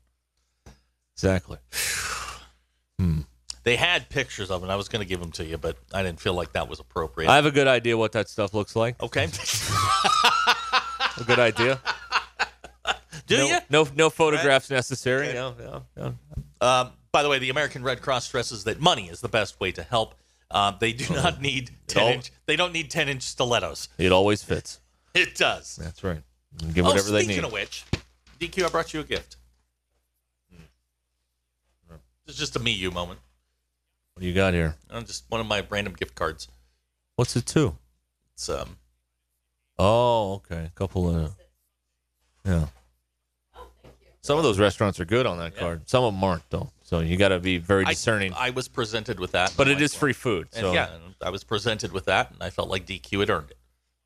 [1.16, 1.58] Exactly.
[3.66, 4.70] They had pictures of it.
[4.70, 6.78] I was going to give them to you, but I didn't feel like that was
[6.78, 7.28] appropriate.
[7.28, 9.02] I have a good idea what that stuff looks like.
[9.02, 9.24] okay.
[11.18, 11.80] A good idea.
[13.26, 13.58] Do no, you?
[13.68, 15.32] No, no photographs necessary.
[15.32, 16.14] No, no, no.
[16.60, 19.72] Um, by the way, the American Red Cross stresses that money is the best way
[19.72, 20.14] to help.
[20.50, 22.30] Um, they do not need ten inch.
[22.44, 23.88] They don't need ten inch stilettos.
[23.98, 24.80] It always fits.
[25.14, 25.76] It does.
[25.76, 26.20] That's right.
[26.74, 27.24] Give oh, whatever they need.
[27.24, 27.86] speaking of which,
[28.38, 29.38] DQ, I brought you a gift.
[32.26, 33.18] It's just a me you moment.
[34.16, 34.76] What do you got here?
[34.88, 36.48] Uh, just one of my random gift cards.
[37.16, 37.76] What's it to?
[38.32, 38.78] It's um,
[39.78, 40.64] Oh, okay.
[40.64, 41.34] A couple of.
[42.46, 42.68] Yeah.
[43.54, 44.06] Oh, thank you.
[44.22, 45.60] Some of those restaurants are good on that Yeah.
[45.60, 45.86] card.
[45.86, 46.70] Some of them aren't, though.
[46.82, 48.32] So you got to be very discerning.
[48.34, 50.48] I, was presented with that, but and it I'm is like, free food.
[50.54, 50.88] And So yeah,
[51.20, 53.58] I was presented with that, and I felt like DQ had earned it.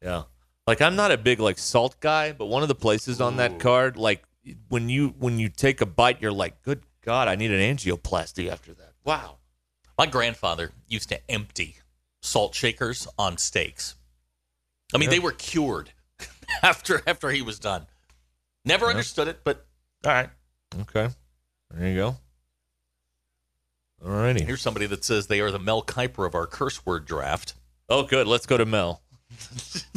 [0.03, 0.25] Yeah.
[0.67, 3.61] Like I'm not a big like salt guy, but one of the places on that
[3.61, 4.25] card, like
[4.69, 8.51] when you when you take a bite, you're like, good God, I need an angioplasty
[8.51, 8.95] after that.
[9.05, 9.37] Wow.
[10.01, 11.77] My grandfather used to empty
[12.23, 13.97] salt shakers on steaks.
[14.95, 15.91] I mean, they were cured
[16.63, 17.87] after after he was done.
[18.65, 19.67] Never understood it, but
[20.07, 20.31] all right.
[20.81, 21.11] Okay.
[21.71, 22.17] There you go.
[24.03, 24.41] Alrighty.
[24.41, 27.53] Here's somebody that says they are the Mel Kiper of our curse word draft.
[27.91, 28.27] Oh, good.
[28.27, 29.03] Let's go to Mel.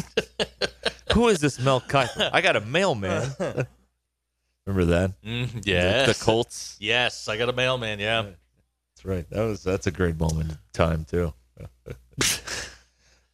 [1.13, 2.29] Who is this Mel Kiper?
[2.33, 3.29] I got a mailman.
[4.65, 5.21] Remember that?
[5.21, 6.17] Mm, The- yes.
[6.19, 6.75] The Colts.
[6.81, 7.99] Yes, I got a mailman.
[7.99, 8.25] Yeah.
[9.03, 9.29] That's right.
[9.31, 11.33] That was that's a great moment in time too.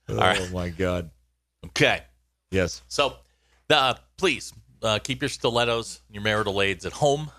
[0.09, 0.51] oh right.
[0.51, 1.09] my God.
[1.67, 2.01] Okay.
[2.51, 2.81] Yes.
[2.87, 3.17] So,
[3.69, 4.51] uh, please
[4.81, 7.29] uh, keep your stilettos, your marital aids at home,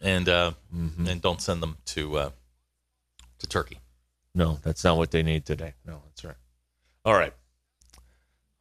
[0.00, 1.08] and uh, Mm-hmm.
[1.08, 2.30] and don't send them to uh,
[3.38, 3.78] to Turkey.
[4.34, 5.74] No, that's not what they need today.
[5.86, 6.36] No, that's right.
[7.04, 7.34] All right.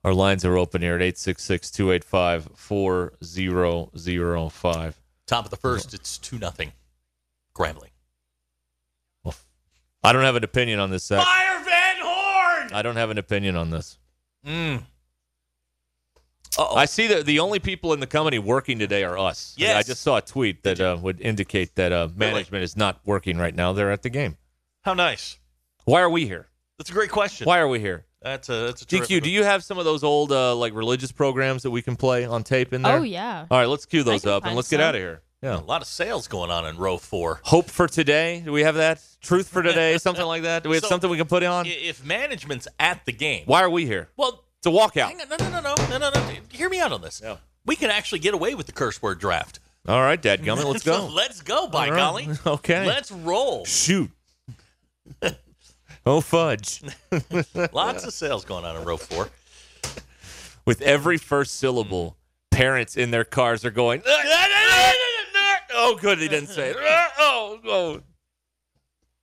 [0.03, 5.01] Our lines are open here at 866 285 4005.
[5.25, 6.71] Top of the first, it's two nothing.
[7.53, 7.89] Grambling.
[10.07, 11.25] I don't have an opinion on this, Zach.
[11.25, 12.69] Fire Van Horn.
[12.73, 13.97] I don't have an opinion on this.
[14.45, 14.83] Mm.
[16.59, 19.55] I see that the only people in the company working today are us.
[19.59, 22.99] I- I just saw a tweet that uh, would indicate that uh, management is not
[23.05, 23.73] working right now.
[23.73, 24.37] They're at the game.
[24.81, 25.37] How nice.
[25.85, 26.47] Why are we here?
[26.77, 27.45] That's a great question.
[27.45, 28.05] Why are we here?
[28.21, 30.73] That's a that's a DQ, terrific- do you have some of those old uh, like
[30.73, 32.97] religious programs that we can play on tape in there?
[32.99, 33.45] Oh, yeah.
[33.51, 35.21] All right, let's cue those up and let's get out of here.
[35.41, 35.59] Yeah.
[35.59, 37.39] a lot of sales going on in row four.
[37.43, 38.41] Hope for today.
[38.43, 39.01] Do we have that?
[39.21, 39.97] Truth for today?
[39.99, 40.63] something like that?
[40.63, 41.65] Do we have So- something we can put on?
[41.67, 44.09] If management's at the game, Why are we here?
[44.17, 45.09] well, It's a walkout.
[45.09, 46.35] hang on, no, no, no, no, no, no, no.
[46.51, 47.21] Hear me out on this.
[47.23, 47.37] Yeah.
[47.65, 49.59] We can actually get away with the curse word draft.
[49.87, 51.13] All right, Dad Gummit, let's So go.
[51.13, 51.95] let's go, by right.
[51.97, 52.27] golly.
[52.45, 52.85] Okay.
[52.85, 53.63] Let's roll.
[53.65, 54.09] Shoot.
[56.05, 56.81] oh, fudge.
[57.71, 59.29] Lots of sales going on in row four.
[60.65, 62.17] With every first syllable,
[62.51, 64.01] parents in their cars are going,
[65.77, 66.77] oh, good, he didn't say it.
[67.19, 68.01] Oh, oh.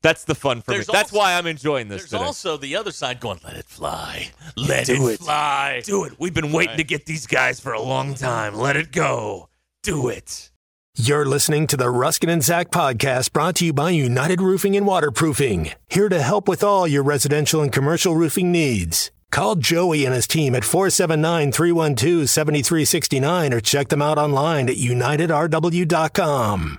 [0.02, 0.92] That's the fun for There's me.
[0.92, 2.24] That's also- why I'm enjoying this There's today.
[2.24, 4.30] also the other side going, let it fly.
[4.56, 5.20] Let Do it, it.
[5.20, 5.80] fly.
[5.84, 6.12] Do it.
[6.18, 6.76] We've been waiting Right.
[6.78, 8.54] to get these guys for a long time.
[8.54, 9.48] Let it go.
[9.82, 10.50] Do it.
[10.96, 14.86] You're listening to the Ruskin and Zach podcast brought to you by United Roofing and
[14.86, 19.10] Waterproofing, here to help with all your residential and commercial roofing needs.
[19.34, 24.76] Call Joey and his team at 479 312 7369 or check them out online at
[24.76, 26.78] unitedrw.com.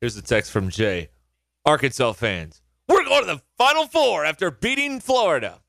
[0.00, 1.08] Here's a text from Jay.
[1.64, 5.60] Arkansas fans, we're going to the Final Four after beating Florida.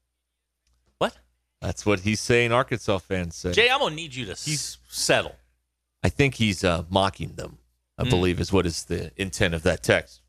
[0.99, 1.17] What?
[1.61, 2.51] That's what he's saying.
[2.51, 3.51] Arkansas fans say.
[3.51, 5.35] Jay, I'm going to need you to s- settle.
[6.03, 7.57] I think he's uh, mocking them.
[7.97, 8.09] I Mm.
[8.11, 10.21] believe is what is the intent of that text.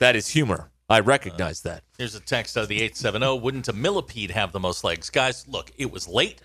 [0.00, 0.70] That is humor.
[0.88, 1.84] I recognize that.
[1.98, 3.38] Here's a text out of the 870.
[3.38, 5.10] Wouldn't a millipede have the most legs?
[5.10, 6.40] Guys, look, it was late.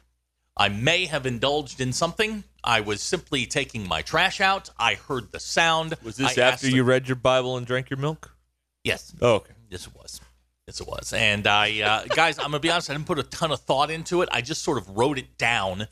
[0.56, 2.44] I may have indulged in something.
[2.64, 4.70] I was simply taking my trash out.
[4.78, 5.96] I heard the sound.
[6.04, 8.36] Was this I after you read your Bible and drank your milk?
[8.84, 9.14] Yes.
[9.22, 9.54] Oh, okay.
[9.70, 10.22] Yes, it was.
[10.68, 11.14] Yes, it was.
[11.14, 12.90] And I, uh, guys, I'm gonna be honest.
[12.90, 14.30] I didn't put a ton of thought into it.
[14.32, 15.88] I just sort of wrote it down,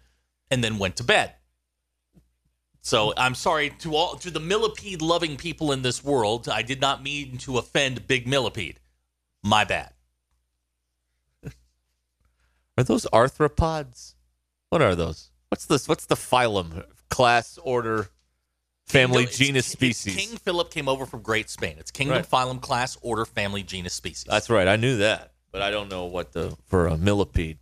[0.50, 1.34] and then went to bed.
[2.82, 6.50] So I'm sorry to all to the millipede loving people in this world.
[6.50, 8.80] I did not mean to offend Big Millipede.
[9.43, 9.93] My bad.
[12.78, 14.15] Are those arthropods?
[14.72, 15.30] What are those?
[15.50, 15.88] What's this?
[15.88, 18.08] What's the phylum, class, order,
[18.86, 20.16] family, It's- genus, species?
[20.16, 21.76] King Philip came over from Great Spain.
[21.78, 22.26] It's kingdom, Right.
[22.30, 24.24] phylum, class, order, family, genus, species.
[24.30, 24.70] That's right.
[24.70, 27.60] I knew that, but I don't know what the for a millipede.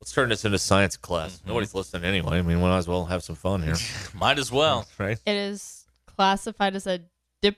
[0.00, 1.36] Let's turn this into science class.
[1.36, 1.48] Mm-hmm.
[1.48, 2.38] Nobody's listening anyway.
[2.38, 3.76] I mean, we might as well have some fun here,
[4.14, 4.86] Might as well.
[4.98, 5.18] right?
[5.26, 7.00] It is classified as a
[7.42, 7.56] dip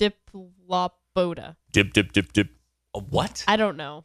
[0.00, 1.56] diplopoda.
[1.72, 2.48] Dip, dip, dip, dip.
[2.94, 3.44] A what?
[3.46, 4.04] I don't know.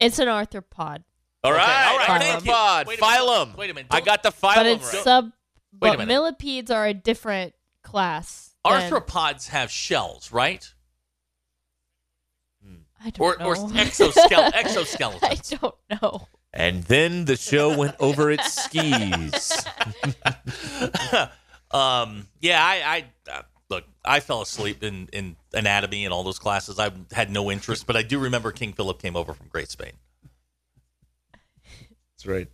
[0.00, 1.04] It's an arthropod,
[1.44, 2.22] All right, all right, all right.
[2.22, 2.52] thank you.
[2.52, 3.18] Arthropod, Wait a minute.
[3.20, 3.56] phylum.
[3.56, 3.86] Wait a minute.
[3.90, 4.54] I Don't- got the phylum.
[4.56, 5.02] but it's right.
[5.04, 5.24] sub.
[5.24, 6.08] Wait a But minute.
[6.08, 8.50] millipedes are a different class.
[8.64, 10.72] than- Arthropods have shells, right?
[13.04, 13.46] I don't Or, know.
[13.46, 14.52] or exoskele-
[15.24, 16.28] I don't know.
[16.52, 19.64] And then the show went over its skis.
[21.72, 23.84] um, yeah, I, I uh, look.
[24.04, 26.78] I fell asleep in, in anatomy and all those classes.
[26.78, 29.92] I had no interest, but I do remember King Philip came over from Great Spain.
[32.22, 32.48] That's right.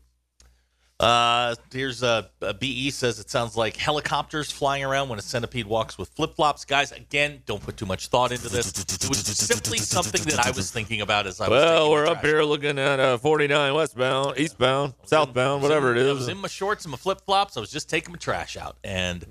[1.00, 5.66] Uh, here's a, a BE says it sounds like helicopters flying around when a centipede
[5.66, 6.64] walks with flip flops.
[6.64, 8.66] Guys, again, don't put too much thought into this.
[8.82, 11.62] It was simply something that I was thinking about as I was.
[11.62, 16.04] Well, we're up here looking at uh, 49 westbound, eastbound, was in- southbound, whatever in-
[16.04, 17.56] it I was in my shorts and my flip flops.
[17.56, 19.24] I was just taking my trash out, and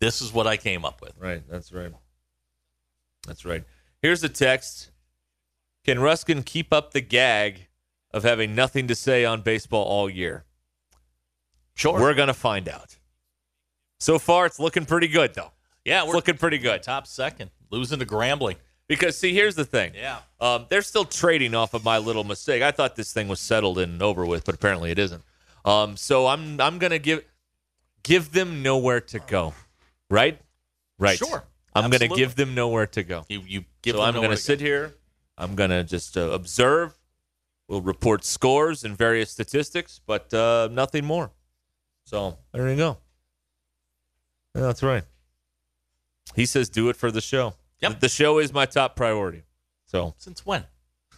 [0.00, 1.14] this is what I came up with.
[1.18, 1.42] Right.
[1.48, 1.92] That's right.
[3.26, 3.64] That's right.
[4.02, 4.90] Here's a text.
[5.86, 7.67] Can Ruskin keep up the gag
[8.12, 10.44] of having nothing to say on baseball all year?
[11.74, 11.98] Sure.
[12.00, 12.96] We're going to find out.
[14.00, 15.52] So far, it's looking pretty good, though.
[15.84, 16.82] yeah, It's we're looking pretty good.
[16.82, 18.56] top second, losing to Grambling.
[18.88, 19.92] Because, see, here's the thing.
[19.94, 20.18] Yeah.
[20.40, 22.62] Um, they're still trading off of my little mistake.
[22.62, 25.22] I thought this thing was settled and over with, but apparently it isn't.
[25.64, 27.22] Um, so I'm I'm gonna give
[28.02, 29.52] give them nowhere to go.
[30.08, 30.40] Right?
[30.98, 31.18] Right.
[31.18, 31.44] Sure.
[31.74, 33.26] I'm gonna give them nowhere to go.
[33.28, 34.94] You you give so I'm gonna to sit here.
[35.36, 36.97] I'm gonna just uh, observe.
[37.68, 41.30] We'll report scores and various statistics, but uh, nothing more.
[42.04, 42.96] So there you go.
[44.54, 45.04] Yeah, that's right.
[46.34, 48.00] He says, "Do it for the show." Yep.
[48.00, 49.42] The show is my top priority.
[49.86, 50.64] So Since when?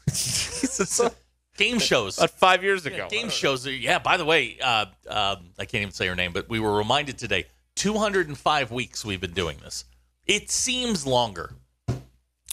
[1.56, 2.18] Game shows.
[2.18, 3.08] about five years Yeah, ago.
[3.10, 3.66] game shows.
[3.66, 3.98] Are, yeah.
[3.98, 7.18] By the way, uh, um, I can't even say her name, but we were reminded
[7.18, 7.44] today.
[7.76, 9.84] 205 weeks we've been doing this.
[10.26, 11.52] It seems longer.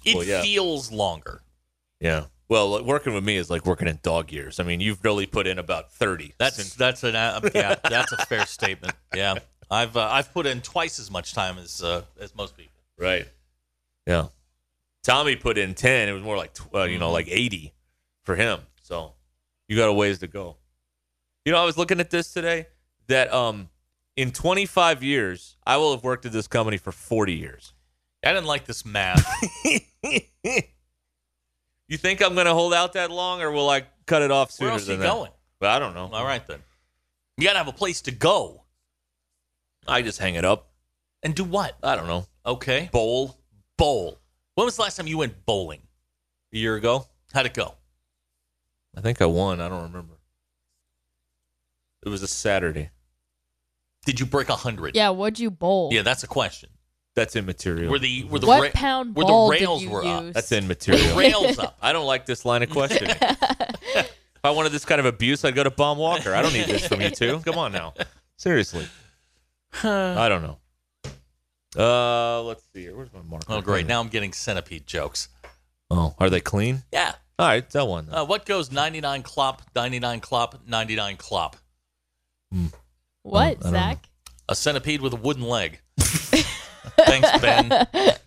[0.05, 0.41] It Well, yeah.
[0.41, 1.41] feels longer.
[1.99, 2.25] Yeah.
[2.49, 4.60] Well, working with me is like working in dog years.
[4.60, 6.33] I mean, you've really put in about thirty.
[6.37, 7.75] That's that's an uh, yeah.
[7.83, 8.93] That's a fair statement.
[9.13, 9.35] Yeah.
[9.69, 12.79] I've uh, I've put in twice as much time as uh, as most people.
[12.98, 13.27] right.
[14.06, 14.27] Yeah.
[15.04, 16.08] Tommy put in ten.
[16.08, 17.73] It was more like tw- uh, you know like eighty
[18.23, 18.62] for him.
[18.81, 19.13] So
[19.67, 20.56] you got a ways to go.
[21.43, 22.67] You know, I was looking at this today.
[23.08, 23.69] That um,
[24.15, 27.73] in twenty five years, I will have worked at this company for forty years.
[28.23, 29.25] I didn't like this math.
[31.88, 34.52] you think I'm going to hold out that long, or will I cut it off
[34.52, 35.13] sooner Where else are than you that?
[35.13, 35.31] going?
[35.60, 36.10] But I don't know.
[36.12, 36.60] All right then.
[37.38, 38.63] You got to have a place to go
[39.88, 40.69] I just hang it up.
[41.23, 41.77] and do what?
[41.81, 42.25] I don't know.
[42.46, 42.90] Okay.
[42.92, 43.38] Bowl.
[43.77, 44.19] Bowl.
[44.56, 45.81] When was the last time you went bowling?
[46.54, 47.75] A year ago, How'd it go?
[48.96, 49.60] I think I won.
[49.62, 50.13] I don't remember.
[52.06, 52.90] It was a Saturday.
[54.06, 54.96] Did you break a hundred?
[54.96, 55.90] Yeah, what'd you bowl?
[55.92, 56.69] Yeah, that's a question.
[57.18, 57.90] That's immaterial.
[57.92, 60.24] Were the were the What ra- pound were ball the did rails you were up?
[60.26, 60.34] use?
[60.36, 61.18] That's Were the immaterial.
[61.18, 61.76] rails up?
[61.82, 63.10] I don't like this line of questioning.
[63.20, 64.12] if
[64.44, 66.36] I wanted this kind of abuse, I'd go to Baum-Walker.
[66.36, 67.40] I don't need this from you two.
[67.40, 67.96] Come on now.
[68.38, 68.88] Seriously.
[69.84, 70.60] I don't know.
[71.76, 72.96] Uh, let's see here.
[72.96, 73.46] Where's my marker?
[73.50, 73.88] Oh, great!
[73.88, 75.28] Now I'm getting centipede jokes.
[75.90, 76.84] Oh, are they clean?
[76.94, 77.15] Yeah.
[77.40, 78.10] All right, tell one.
[78.12, 81.56] Uh, what goes 99 clop, 99 clop, 99 clop?
[83.24, 83.70] What, I don't know.
[83.72, 84.10] Zach?
[84.50, 85.80] A centipede with a wooden leg.
[87.06, 87.88] Thanks, Ben.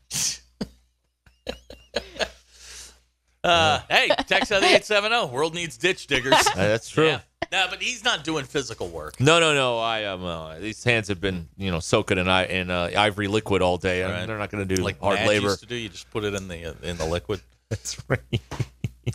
[3.42, 5.32] Uh, hey, text out the 870.
[5.32, 6.34] World needs ditch diggers.
[6.54, 7.06] That's true.
[7.06, 7.20] Yeah.
[7.50, 9.18] No, but he's not doing physical work.
[9.18, 9.78] No, no, no.
[9.78, 10.22] I am.
[10.22, 13.78] Uh, these hands have been, you know, soaking in, i- in uh, ivory liquid all
[13.78, 14.26] day, and Right.
[14.26, 15.46] they're not going to do Like hard Madge labor.
[15.46, 15.74] used to do.
[15.74, 17.40] You just put it in the uh, in the liquid.
[17.70, 18.20] That's right.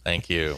[0.04, 0.58] Thank you.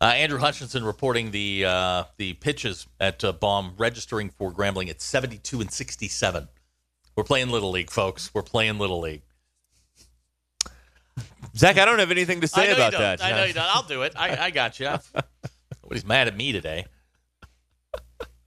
[0.00, 5.00] Uh, Andrew Hutchinson reporting the uh, the pitches at uh, Baum registering for Grambling at
[5.00, 6.46] 72 and 67.
[7.18, 8.32] We're playing Little League, folks.
[8.32, 9.22] We're playing Little League.
[11.56, 13.20] Zach, I don't have anything to say about that.
[13.20, 13.66] I know you don't.
[13.74, 14.12] I'll do it.
[14.14, 14.86] I, I got you.
[15.82, 16.86] Nobody's mad at me today.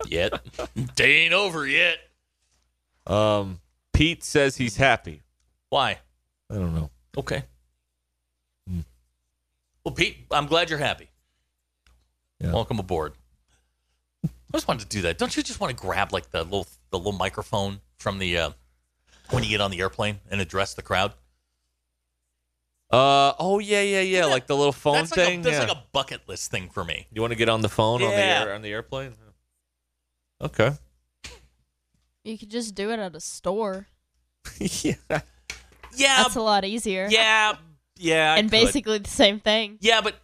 [0.07, 0.39] Yet.
[0.95, 1.97] Day ain't over yet.
[3.05, 3.59] Um,
[3.91, 5.21] Pete says he's happy.
[5.67, 5.99] Why?
[6.49, 6.91] I don't know.
[7.17, 7.43] Okay.
[9.83, 11.09] Well, Pete, I'm glad you're happy.
[12.39, 12.53] Yeah.
[12.53, 13.15] Welcome aboard.
[14.25, 15.17] I just wanted to do that.
[15.17, 18.49] Don't you just want to grab like the little the little microphone from the uh,
[19.31, 21.13] when you get on the airplane and address the crowd?
[22.89, 24.25] Uh, oh yeah, yeah, yeah.
[24.25, 25.39] Like the little phone that's like thing.
[25.39, 25.63] A, that's yeah.
[25.63, 27.07] like a bucket list thing for me.
[27.09, 28.43] Do you want to get on the phone on the Yeah.
[28.45, 29.13] air on the airplane?
[30.41, 30.71] Okay.
[32.23, 33.87] You could just do it at a store.
[34.59, 34.93] yeah.
[35.09, 37.07] Yeah, That's a lot easier.
[37.09, 37.53] yeah,
[37.97, 38.33] yeah.
[38.33, 38.51] I and could.
[38.51, 39.77] basically the same thing.
[39.81, 40.15] yeah, but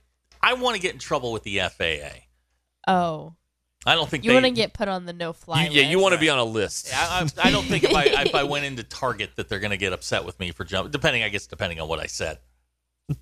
[0.41, 2.19] I want to get in trouble with the FAA.
[2.87, 3.33] Oh,
[3.85, 5.89] I don't think you they, want to get put on the no fly You- yeah,
[5.89, 6.03] you list.
[6.03, 6.91] want to be on a list.
[6.93, 9.71] I, I, I don't think if I if I went into Target that they're going
[9.71, 10.91] to get upset with me for jumping.
[10.91, 12.39] Depending, I guess, depending on what I said.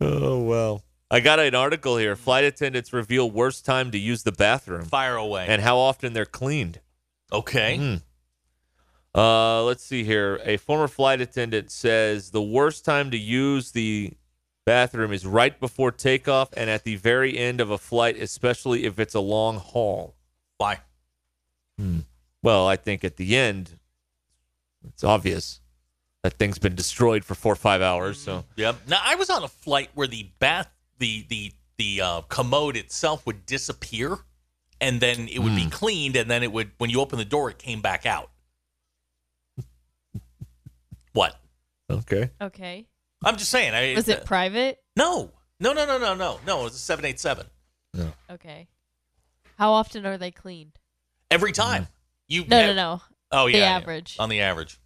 [0.00, 0.84] Oh well.
[1.10, 2.14] I got an article here.
[2.16, 5.46] Flight attendants reveal worst time to use the bathroom Fire away.
[5.48, 6.80] and how often they're cleaned.
[7.32, 7.76] okay.
[7.76, 7.94] Hmm.
[9.18, 10.38] Uh, let's see here.
[10.44, 14.12] A former flight attendant says the worst time to use the
[14.68, 18.98] bathroom is right before takeoff and at the very end of a flight, especially if
[18.98, 20.14] it's a long haul.
[20.58, 20.80] Why?
[22.42, 23.78] Well, I think at the end,
[24.86, 25.60] it's obvious
[26.22, 28.20] that thing's been destroyed for four or five hours.
[28.20, 28.88] So Yep.
[28.88, 33.24] Now I was on a flight where the bath, the the the uh, commode itself
[33.24, 34.18] would disappear,
[34.82, 37.48] and then it would be cleaned, and then it would when you open the door,
[37.48, 38.30] it came back out.
[41.12, 41.40] what?
[41.90, 42.30] okay.
[42.42, 42.86] Okay.
[43.24, 43.74] I'm just saying.
[43.74, 44.78] I, Was it private?
[44.96, 46.60] no, no, no, no, no, no, no.
[46.60, 47.46] It was a seven eight seven
[48.30, 48.68] Okay.
[49.56, 50.72] How often are they cleaned?
[51.30, 51.88] every time.
[52.28, 53.02] You No, no, no.
[53.32, 53.76] Oh yeah, The yeah.
[53.76, 54.16] average.
[54.18, 54.78] on the average.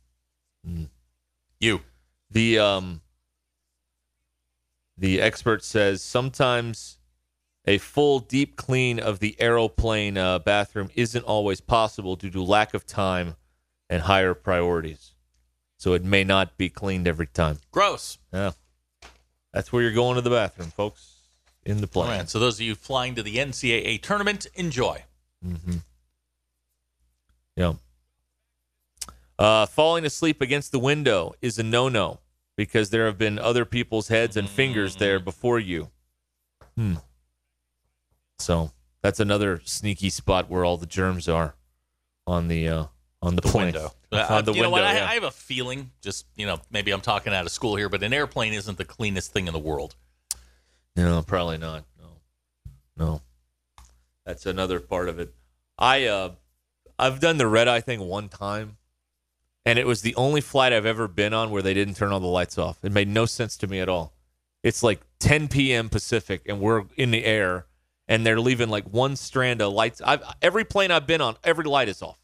[1.60, 1.80] You
[2.30, 3.00] The um
[4.96, 6.98] the expert says sometimes
[7.66, 12.74] a full deep clean of the aeroplane uh, bathroom isn't always possible due to lack
[12.74, 13.36] of time
[13.88, 15.11] and higher priorities.
[15.82, 17.58] So it may not be cleaned every time.
[17.72, 18.16] gross.
[18.32, 18.52] Yeah.
[19.52, 21.16] That's where you're going to the bathroom, folks.
[21.64, 22.08] In the plane.
[22.08, 22.30] right.
[22.30, 25.02] So those of you flying to the NCAA tournament, enjoy.
[25.44, 25.78] Mm-hmm.
[27.56, 27.72] Yeah.
[29.36, 32.20] Uh, falling asleep against the window is a no no
[32.56, 35.90] because there have been other people's heads and fingers there before you.
[36.76, 36.94] Hmm.
[38.38, 38.70] So
[39.02, 41.56] that's another sneaky spot where all the germs are
[42.24, 42.84] on the uh,
[43.22, 43.92] on the, the window.
[44.12, 44.84] On Uh, the you know window.
[44.86, 44.96] what?
[44.96, 45.10] I.
[45.12, 48.02] I have a feeling, just you know, maybe I'm talking out of school here, but
[48.02, 49.94] an airplane isn't the cleanest thing in the world.
[50.96, 51.84] No, probably not.
[51.98, 52.08] No,
[52.96, 53.20] no.
[54.26, 55.32] That's another part of it.
[55.78, 56.32] I uh,
[56.98, 58.76] I've done the red eye thing one time,
[59.64, 62.20] and it was the only flight I've ever been on where they didn't turn all
[62.20, 62.78] the lights off.
[62.84, 64.12] It made no sense to me at all.
[64.62, 65.88] It's like 10 p.m.
[65.88, 67.66] Pacific, and we're in the air,
[68.06, 70.00] and they're leaving like one strand of lights.
[70.04, 72.18] I've, every plane I've been on, every light is off,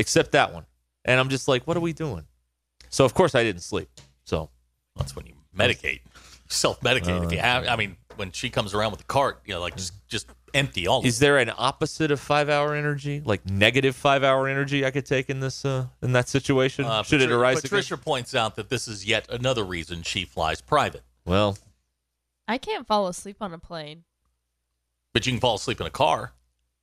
[0.00, 0.64] except that one.
[1.04, 2.24] And I'm just like, what are we doing?
[2.88, 3.88] So of course I didn't sleep.
[4.24, 4.50] So
[4.96, 6.00] That's when you medicate,
[6.48, 7.24] self medicate.
[7.24, 9.60] if you Uh, have, I mean, when she comes around with the cart, you know,
[9.60, 11.06] like just just empty all.
[11.06, 15.06] Is there an opposite of five hour energy, like negative five hour energy, I could
[15.06, 16.84] take in this uh, in that situation?
[16.84, 20.60] Uh, Should it arise Patricia points out that this is yet another reason she flies
[20.60, 21.02] private.
[21.24, 21.56] Well,
[22.48, 24.04] I can't fall asleep on a plane.
[25.12, 26.32] But you can fall asleep in a car.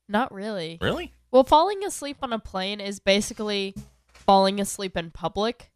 [0.10, 0.78] Not really.
[0.82, 1.14] Really?
[1.38, 3.76] Well, falling asleep on a plane is basically
[4.12, 5.70] falling asleep in public,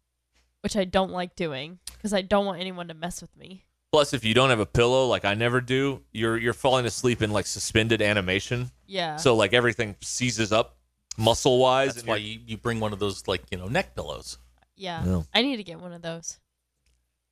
[0.60, 3.62] which I don't like doing because I don't want anyone to mess with me.
[3.92, 7.22] Plus, if you don't have a pillow, like I never do, you're you're falling asleep
[7.22, 8.72] in like suspended animation.
[8.88, 9.14] Yeah.
[9.18, 10.78] So like everything seizes up
[11.16, 11.94] muscle wise.
[11.94, 14.38] That's why you, you bring one of those like you know neck pillows.
[14.74, 15.04] yeah.
[15.04, 15.26] No.
[15.32, 16.40] I need to get one of those.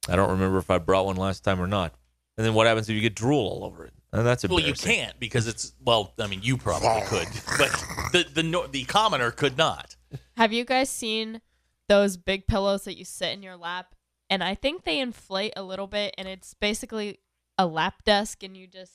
[0.09, 1.95] I don't remember if I brought one last time or not.
[2.39, 3.95] And then what happens if you get drool all over it?
[4.12, 6.14] And that's Well, you can't because it's well.
[6.18, 7.70] I mean, you probably could, but
[8.12, 9.96] the the the commoner could not.
[10.36, 11.40] Have you guys seen
[11.88, 13.94] those big pillows that you sit in your lap?
[14.28, 17.18] And I think they inflate a little bit, and it's basically
[17.58, 18.92] a lap desk, and you just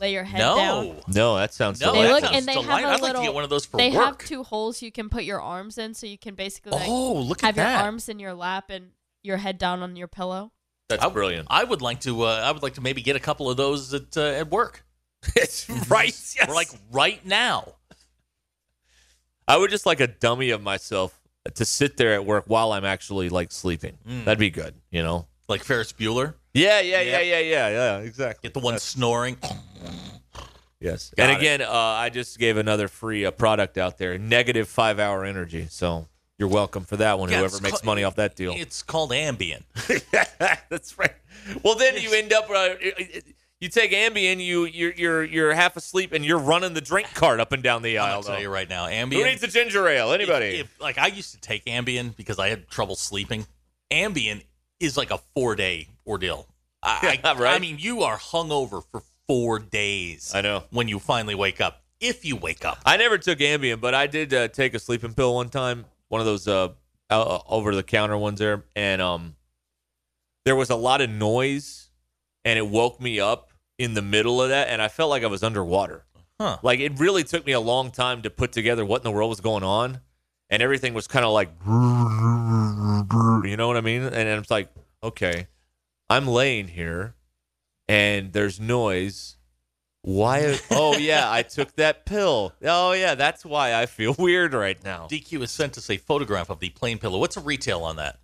[0.00, 0.96] lay your head no, down.
[1.08, 2.90] No, that sounds no, They look and they have delightful.
[2.90, 3.22] a I'd like little.
[3.22, 5.78] to get one of those for they have two holes you can put your arms
[5.78, 7.72] in, so you can basically like, oh, look at have that!
[7.78, 8.90] your arms in your lap and
[9.22, 10.52] your head down on your pillow.
[11.00, 11.48] That's I, brilliant.
[11.50, 12.22] I would like to.
[12.22, 14.84] Uh, I would like to maybe get a couple of those at uh, at work.
[15.36, 16.14] it's right.
[16.36, 16.48] Yes.
[16.48, 17.74] Or like right now.
[19.48, 21.18] I would just like a dummy of myself
[21.54, 23.98] to sit there at work while I'm actually like sleeping.
[24.08, 24.24] Mm.
[24.24, 25.26] That'd be good, you know.
[25.48, 26.34] Like Ferris Bueller.
[26.54, 27.98] Yeah, yeah, yeah, yeah, yeah, yeah.
[27.98, 28.48] Exactly.
[28.48, 29.36] Get the one snoring.
[30.80, 31.12] Yes.
[31.16, 34.98] Got and again, uh, I just gave another free uh, product out there, negative five
[34.98, 35.66] hour energy.
[35.70, 36.06] So
[36.42, 37.30] you're welcome for that one.
[37.30, 38.52] Yeah, whoever makes ca- money off that deal.
[38.56, 39.62] It's called Ambien.
[40.68, 41.14] That's right.
[41.62, 42.50] Well, then you end up.
[42.50, 42.74] Uh,
[43.60, 47.38] you take Ambien, you you're you're you're half asleep, and you're running the drink cart
[47.38, 48.22] up and down the aisle.
[48.22, 49.12] gonna tell you right now, Ambien.
[49.12, 50.12] Who needs a ginger ale?
[50.12, 50.46] Anybody?
[50.46, 53.46] If, if- like I used to take Ambien because I had trouble sleeping.
[53.92, 54.42] Ambien
[54.80, 56.48] is like a four day ordeal.
[56.82, 57.54] I, Yeah, I, right.
[57.54, 60.32] I mean, you are hungover for four days.
[60.34, 60.64] I know.
[60.70, 62.78] when you finally wake up, if you wake up.
[62.84, 66.20] I never took Ambien, but I did uh, take a sleeping pill one time, one
[66.20, 66.68] of those uh,
[67.08, 69.34] uh, over the counter ones there, and um,
[70.44, 71.88] there was a lot of noise,
[72.44, 75.28] and it woke me up in the middle of that, and I felt like I
[75.28, 76.04] was underwater.
[76.38, 76.58] Huh.
[76.62, 79.30] Like it really took me a long time to put together what in the world
[79.30, 80.00] was going on,
[80.50, 84.02] and everything was kind of like, you know what I mean?
[84.02, 84.68] And it's like,
[85.02, 85.48] okay,
[86.10, 87.14] I'm laying here,
[87.88, 89.38] and there's noise.
[90.02, 90.58] Why?
[90.70, 92.52] Oh yeah, I took that pill.
[92.64, 95.06] Oh yeah, that's why I feel weird right now.
[95.10, 97.18] DQ has sent us a photograph of the plane pillow.
[97.18, 98.18] What's a retail on that?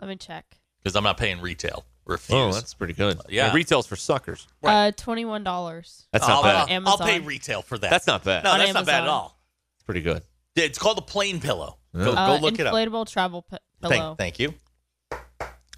[0.00, 0.44] Let me check.
[0.82, 1.84] Because I'm not paying retail.
[2.06, 2.38] Refuse.
[2.38, 3.18] Oh, that's pretty good.
[3.30, 3.54] Yeah.
[3.54, 4.46] retail's for suckers.
[4.62, 4.88] Right.
[4.88, 6.06] Uh, twenty one dollars.
[6.12, 6.82] That's I'll, not bad.
[6.82, 7.90] I'll- I'll pay retail for that.
[7.90, 8.44] That's not bad.
[8.44, 9.38] No, On that's not bad at all.
[9.76, 10.22] It's pretty good.
[10.54, 11.78] Yeah, It's called the plane pillow.
[11.94, 12.04] Yeah.
[12.04, 12.74] Go, Uh, go look it up.
[12.74, 14.16] inflatable travel p- pillow.
[14.16, 14.54] Thank, thank you.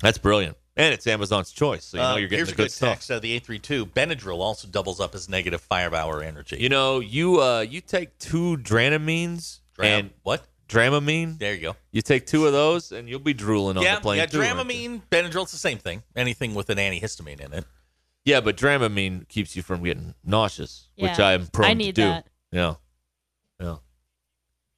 [0.03, 2.57] That's brilliant, and it's Amazon's choice, so you know Uh, you're getting here's the a
[2.57, 2.89] good, good stuff.
[2.95, 3.11] text.
[3.11, 6.57] Uh, the 832 Benadryl also doubles up as negative five hour energy.
[6.59, 10.47] You know, you uh, you take two Dramamines Dram- and what?
[10.69, 11.39] Dramamine.
[11.39, 11.77] There you go.
[11.93, 14.27] You take two of those, and you'll be drooling on the plane yeah.
[14.27, 14.39] too.
[14.39, 16.03] Dramamine, Benadryl, it's the same thing.
[16.17, 17.65] Anything with an antihistamine in it.
[18.25, 22.09] Yeah, but Dramamine keeps you from getting nauseous, which I'm prone I need to do.
[22.09, 22.27] that.
[22.51, 22.75] Yeah,
[23.61, 23.77] yeah.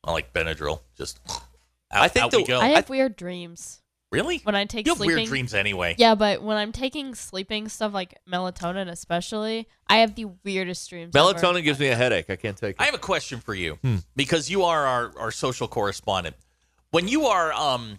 [0.05, 0.81] I like Benadryl.
[0.99, 1.43] Just out,
[1.91, 2.61] I think out the- we go.
[2.61, 3.81] I have weird dreams
[4.11, 4.39] really?
[4.45, 5.17] when I take You have sleeping.
[5.17, 5.95] weird dreams anyway.
[5.99, 11.15] Yeah, but when I'm taking sleeping stuff like melatonin, especially, I have the weirdest dreams.
[11.15, 11.61] Melatonin ever.
[11.61, 12.31] gives me a headache.
[12.31, 12.77] I can't take it.
[12.81, 13.97] I have a question for you Hmm.
[14.17, 16.37] because you are our, our social correspondent.
[16.91, 17.99] When you are um,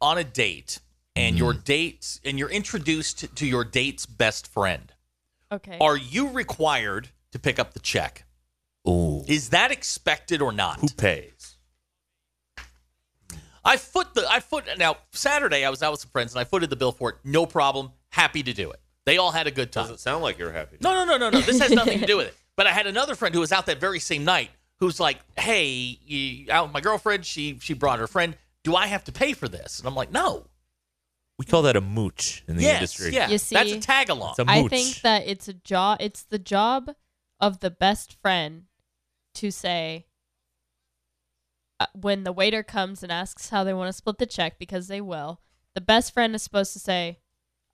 [0.00, 0.78] on a date
[1.14, 1.60] and your Hmm.
[1.60, 4.92] date and you're introduced to your date's best friend,
[5.50, 5.76] Okay.
[5.80, 8.24] are you required to pick up the check?
[8.88, 10.80] Ooh, Is that expected or not?
[10.80, 11.41] who pays?
[13.64, 16.44] I foot the I foot now Saturday I was out with some friends and I
[16.44, 17.16] footed the bill for it.
[17.24, 17.92] No problem.
[18.10, 18.80] Happy to do it.
[19.04, 19.84] They all had a good time.
[19.84, 20.76] Doesn't sound like you're happy.
[20.80, 21.40] No, no, no, no, no.
[21.40, 22.36] This has nothing to do with it.
[22.56, 25.98] But I had another friend who was out that very same night who's like, "Hey,
[26.04, 27.24] you, out with my girlfriend.
[27.24, 28.36] She she brought her friend.
[28.64, 30.46] Do I have to pay for this?" And I'm like, "No."
[31.38, 33.12] We call that a mooch in the yes, industry.
[33.14, 33.24] yeah.
[33.26, 34.30] You that's a see, tag along.
[34.30, 34.70] It's a I mooch.
[34.70, 35.98] think that it's a job.
[36.00, 36.90] It's the job
[37.40, 38.64] of the best friend
[39.34, 40.06] to say
[41.94, 45.00] when the waiter comes and asks how they want to split the check because they
[45.00, 45.40] will.
[45.74, 47.18] The best friend is supposed to say,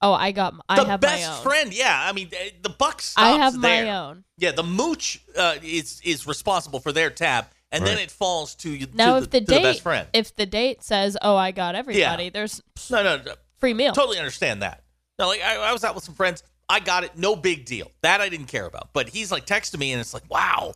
[0.01, 0.53] "Oh, I got.
[0.55, 1.43] m- I the have best my own.
[1.43, 1.75] friend.
[1.75, 3.85] Yeah, I mean, eh, the buck stops I have there.
[3.85, 8.11] my own." Yeah, the mooch uh, is is responsible for their tab, and then it
[8.11, 8.87] falls to you.
[8.95, 10.07] Now, to if the to date, best friend.
[10.13, 13.93] if the date says, "Oh, I got everybody," there's no, no, no, free meal.
[13.93, 14.85] totally understand that.
[15.19, 16.43] No, like I, I was out with some friends.
[16.69, 17.17] I got it.
[17.17, 17.91] No big deal.
[18.03, 18.91] That I didn't care about.
[18.93, 20.75] But he's like texting me, and it's like, wow,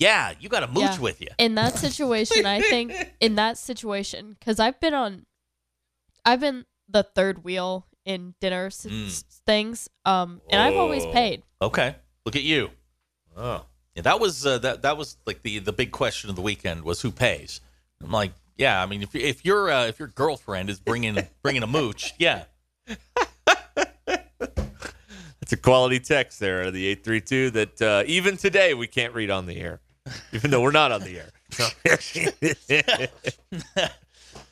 [0.00, 0.98] yeah, you got a mooch Yeah.
[0.98, 1.28] with you.
[1.38, 5.26] in that situation, I think in that situation, because I've been on,
[6.24, 9.24] I've been the third wheel in dinner s- Mm.
[9.46, 11.12] things, um, and I've always Oh.
[11.12, 11.42] paid.
[11.62, 11.94] Okay,
[12.26, 12.70] look at you.
[13.36, 13.64] Oh.
[13.94, 16.82] Yeah, that was uh, that that was like the the big question of the weekend
[16.84, 17.60] was who pays.
[18.02, 21.62] I'm like, yeah, I mean, if if your uh, if your girlfriend is bringing bringing
[21.62, 22.44] a mooch, yeah,
[24.06, 29.30] That's a quality text there of the 832 that uh, even today we can't read
[29.30, 29.80] on the air,
[30.32, 31.30] even though we're not on the air.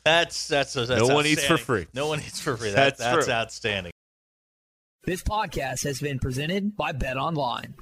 [0.03, 1.87] That's that's, that's No one eats for free.
[1.93, 2.69] No one eats for free.
[2.69, 3.33] That, That's that's true.
[3.33, 3.91] outstanding.
[5.03, 7.73] This podcast has been presented by BetOnline.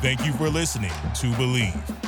[0.00, 2.07] Thank you for listening to Bleav.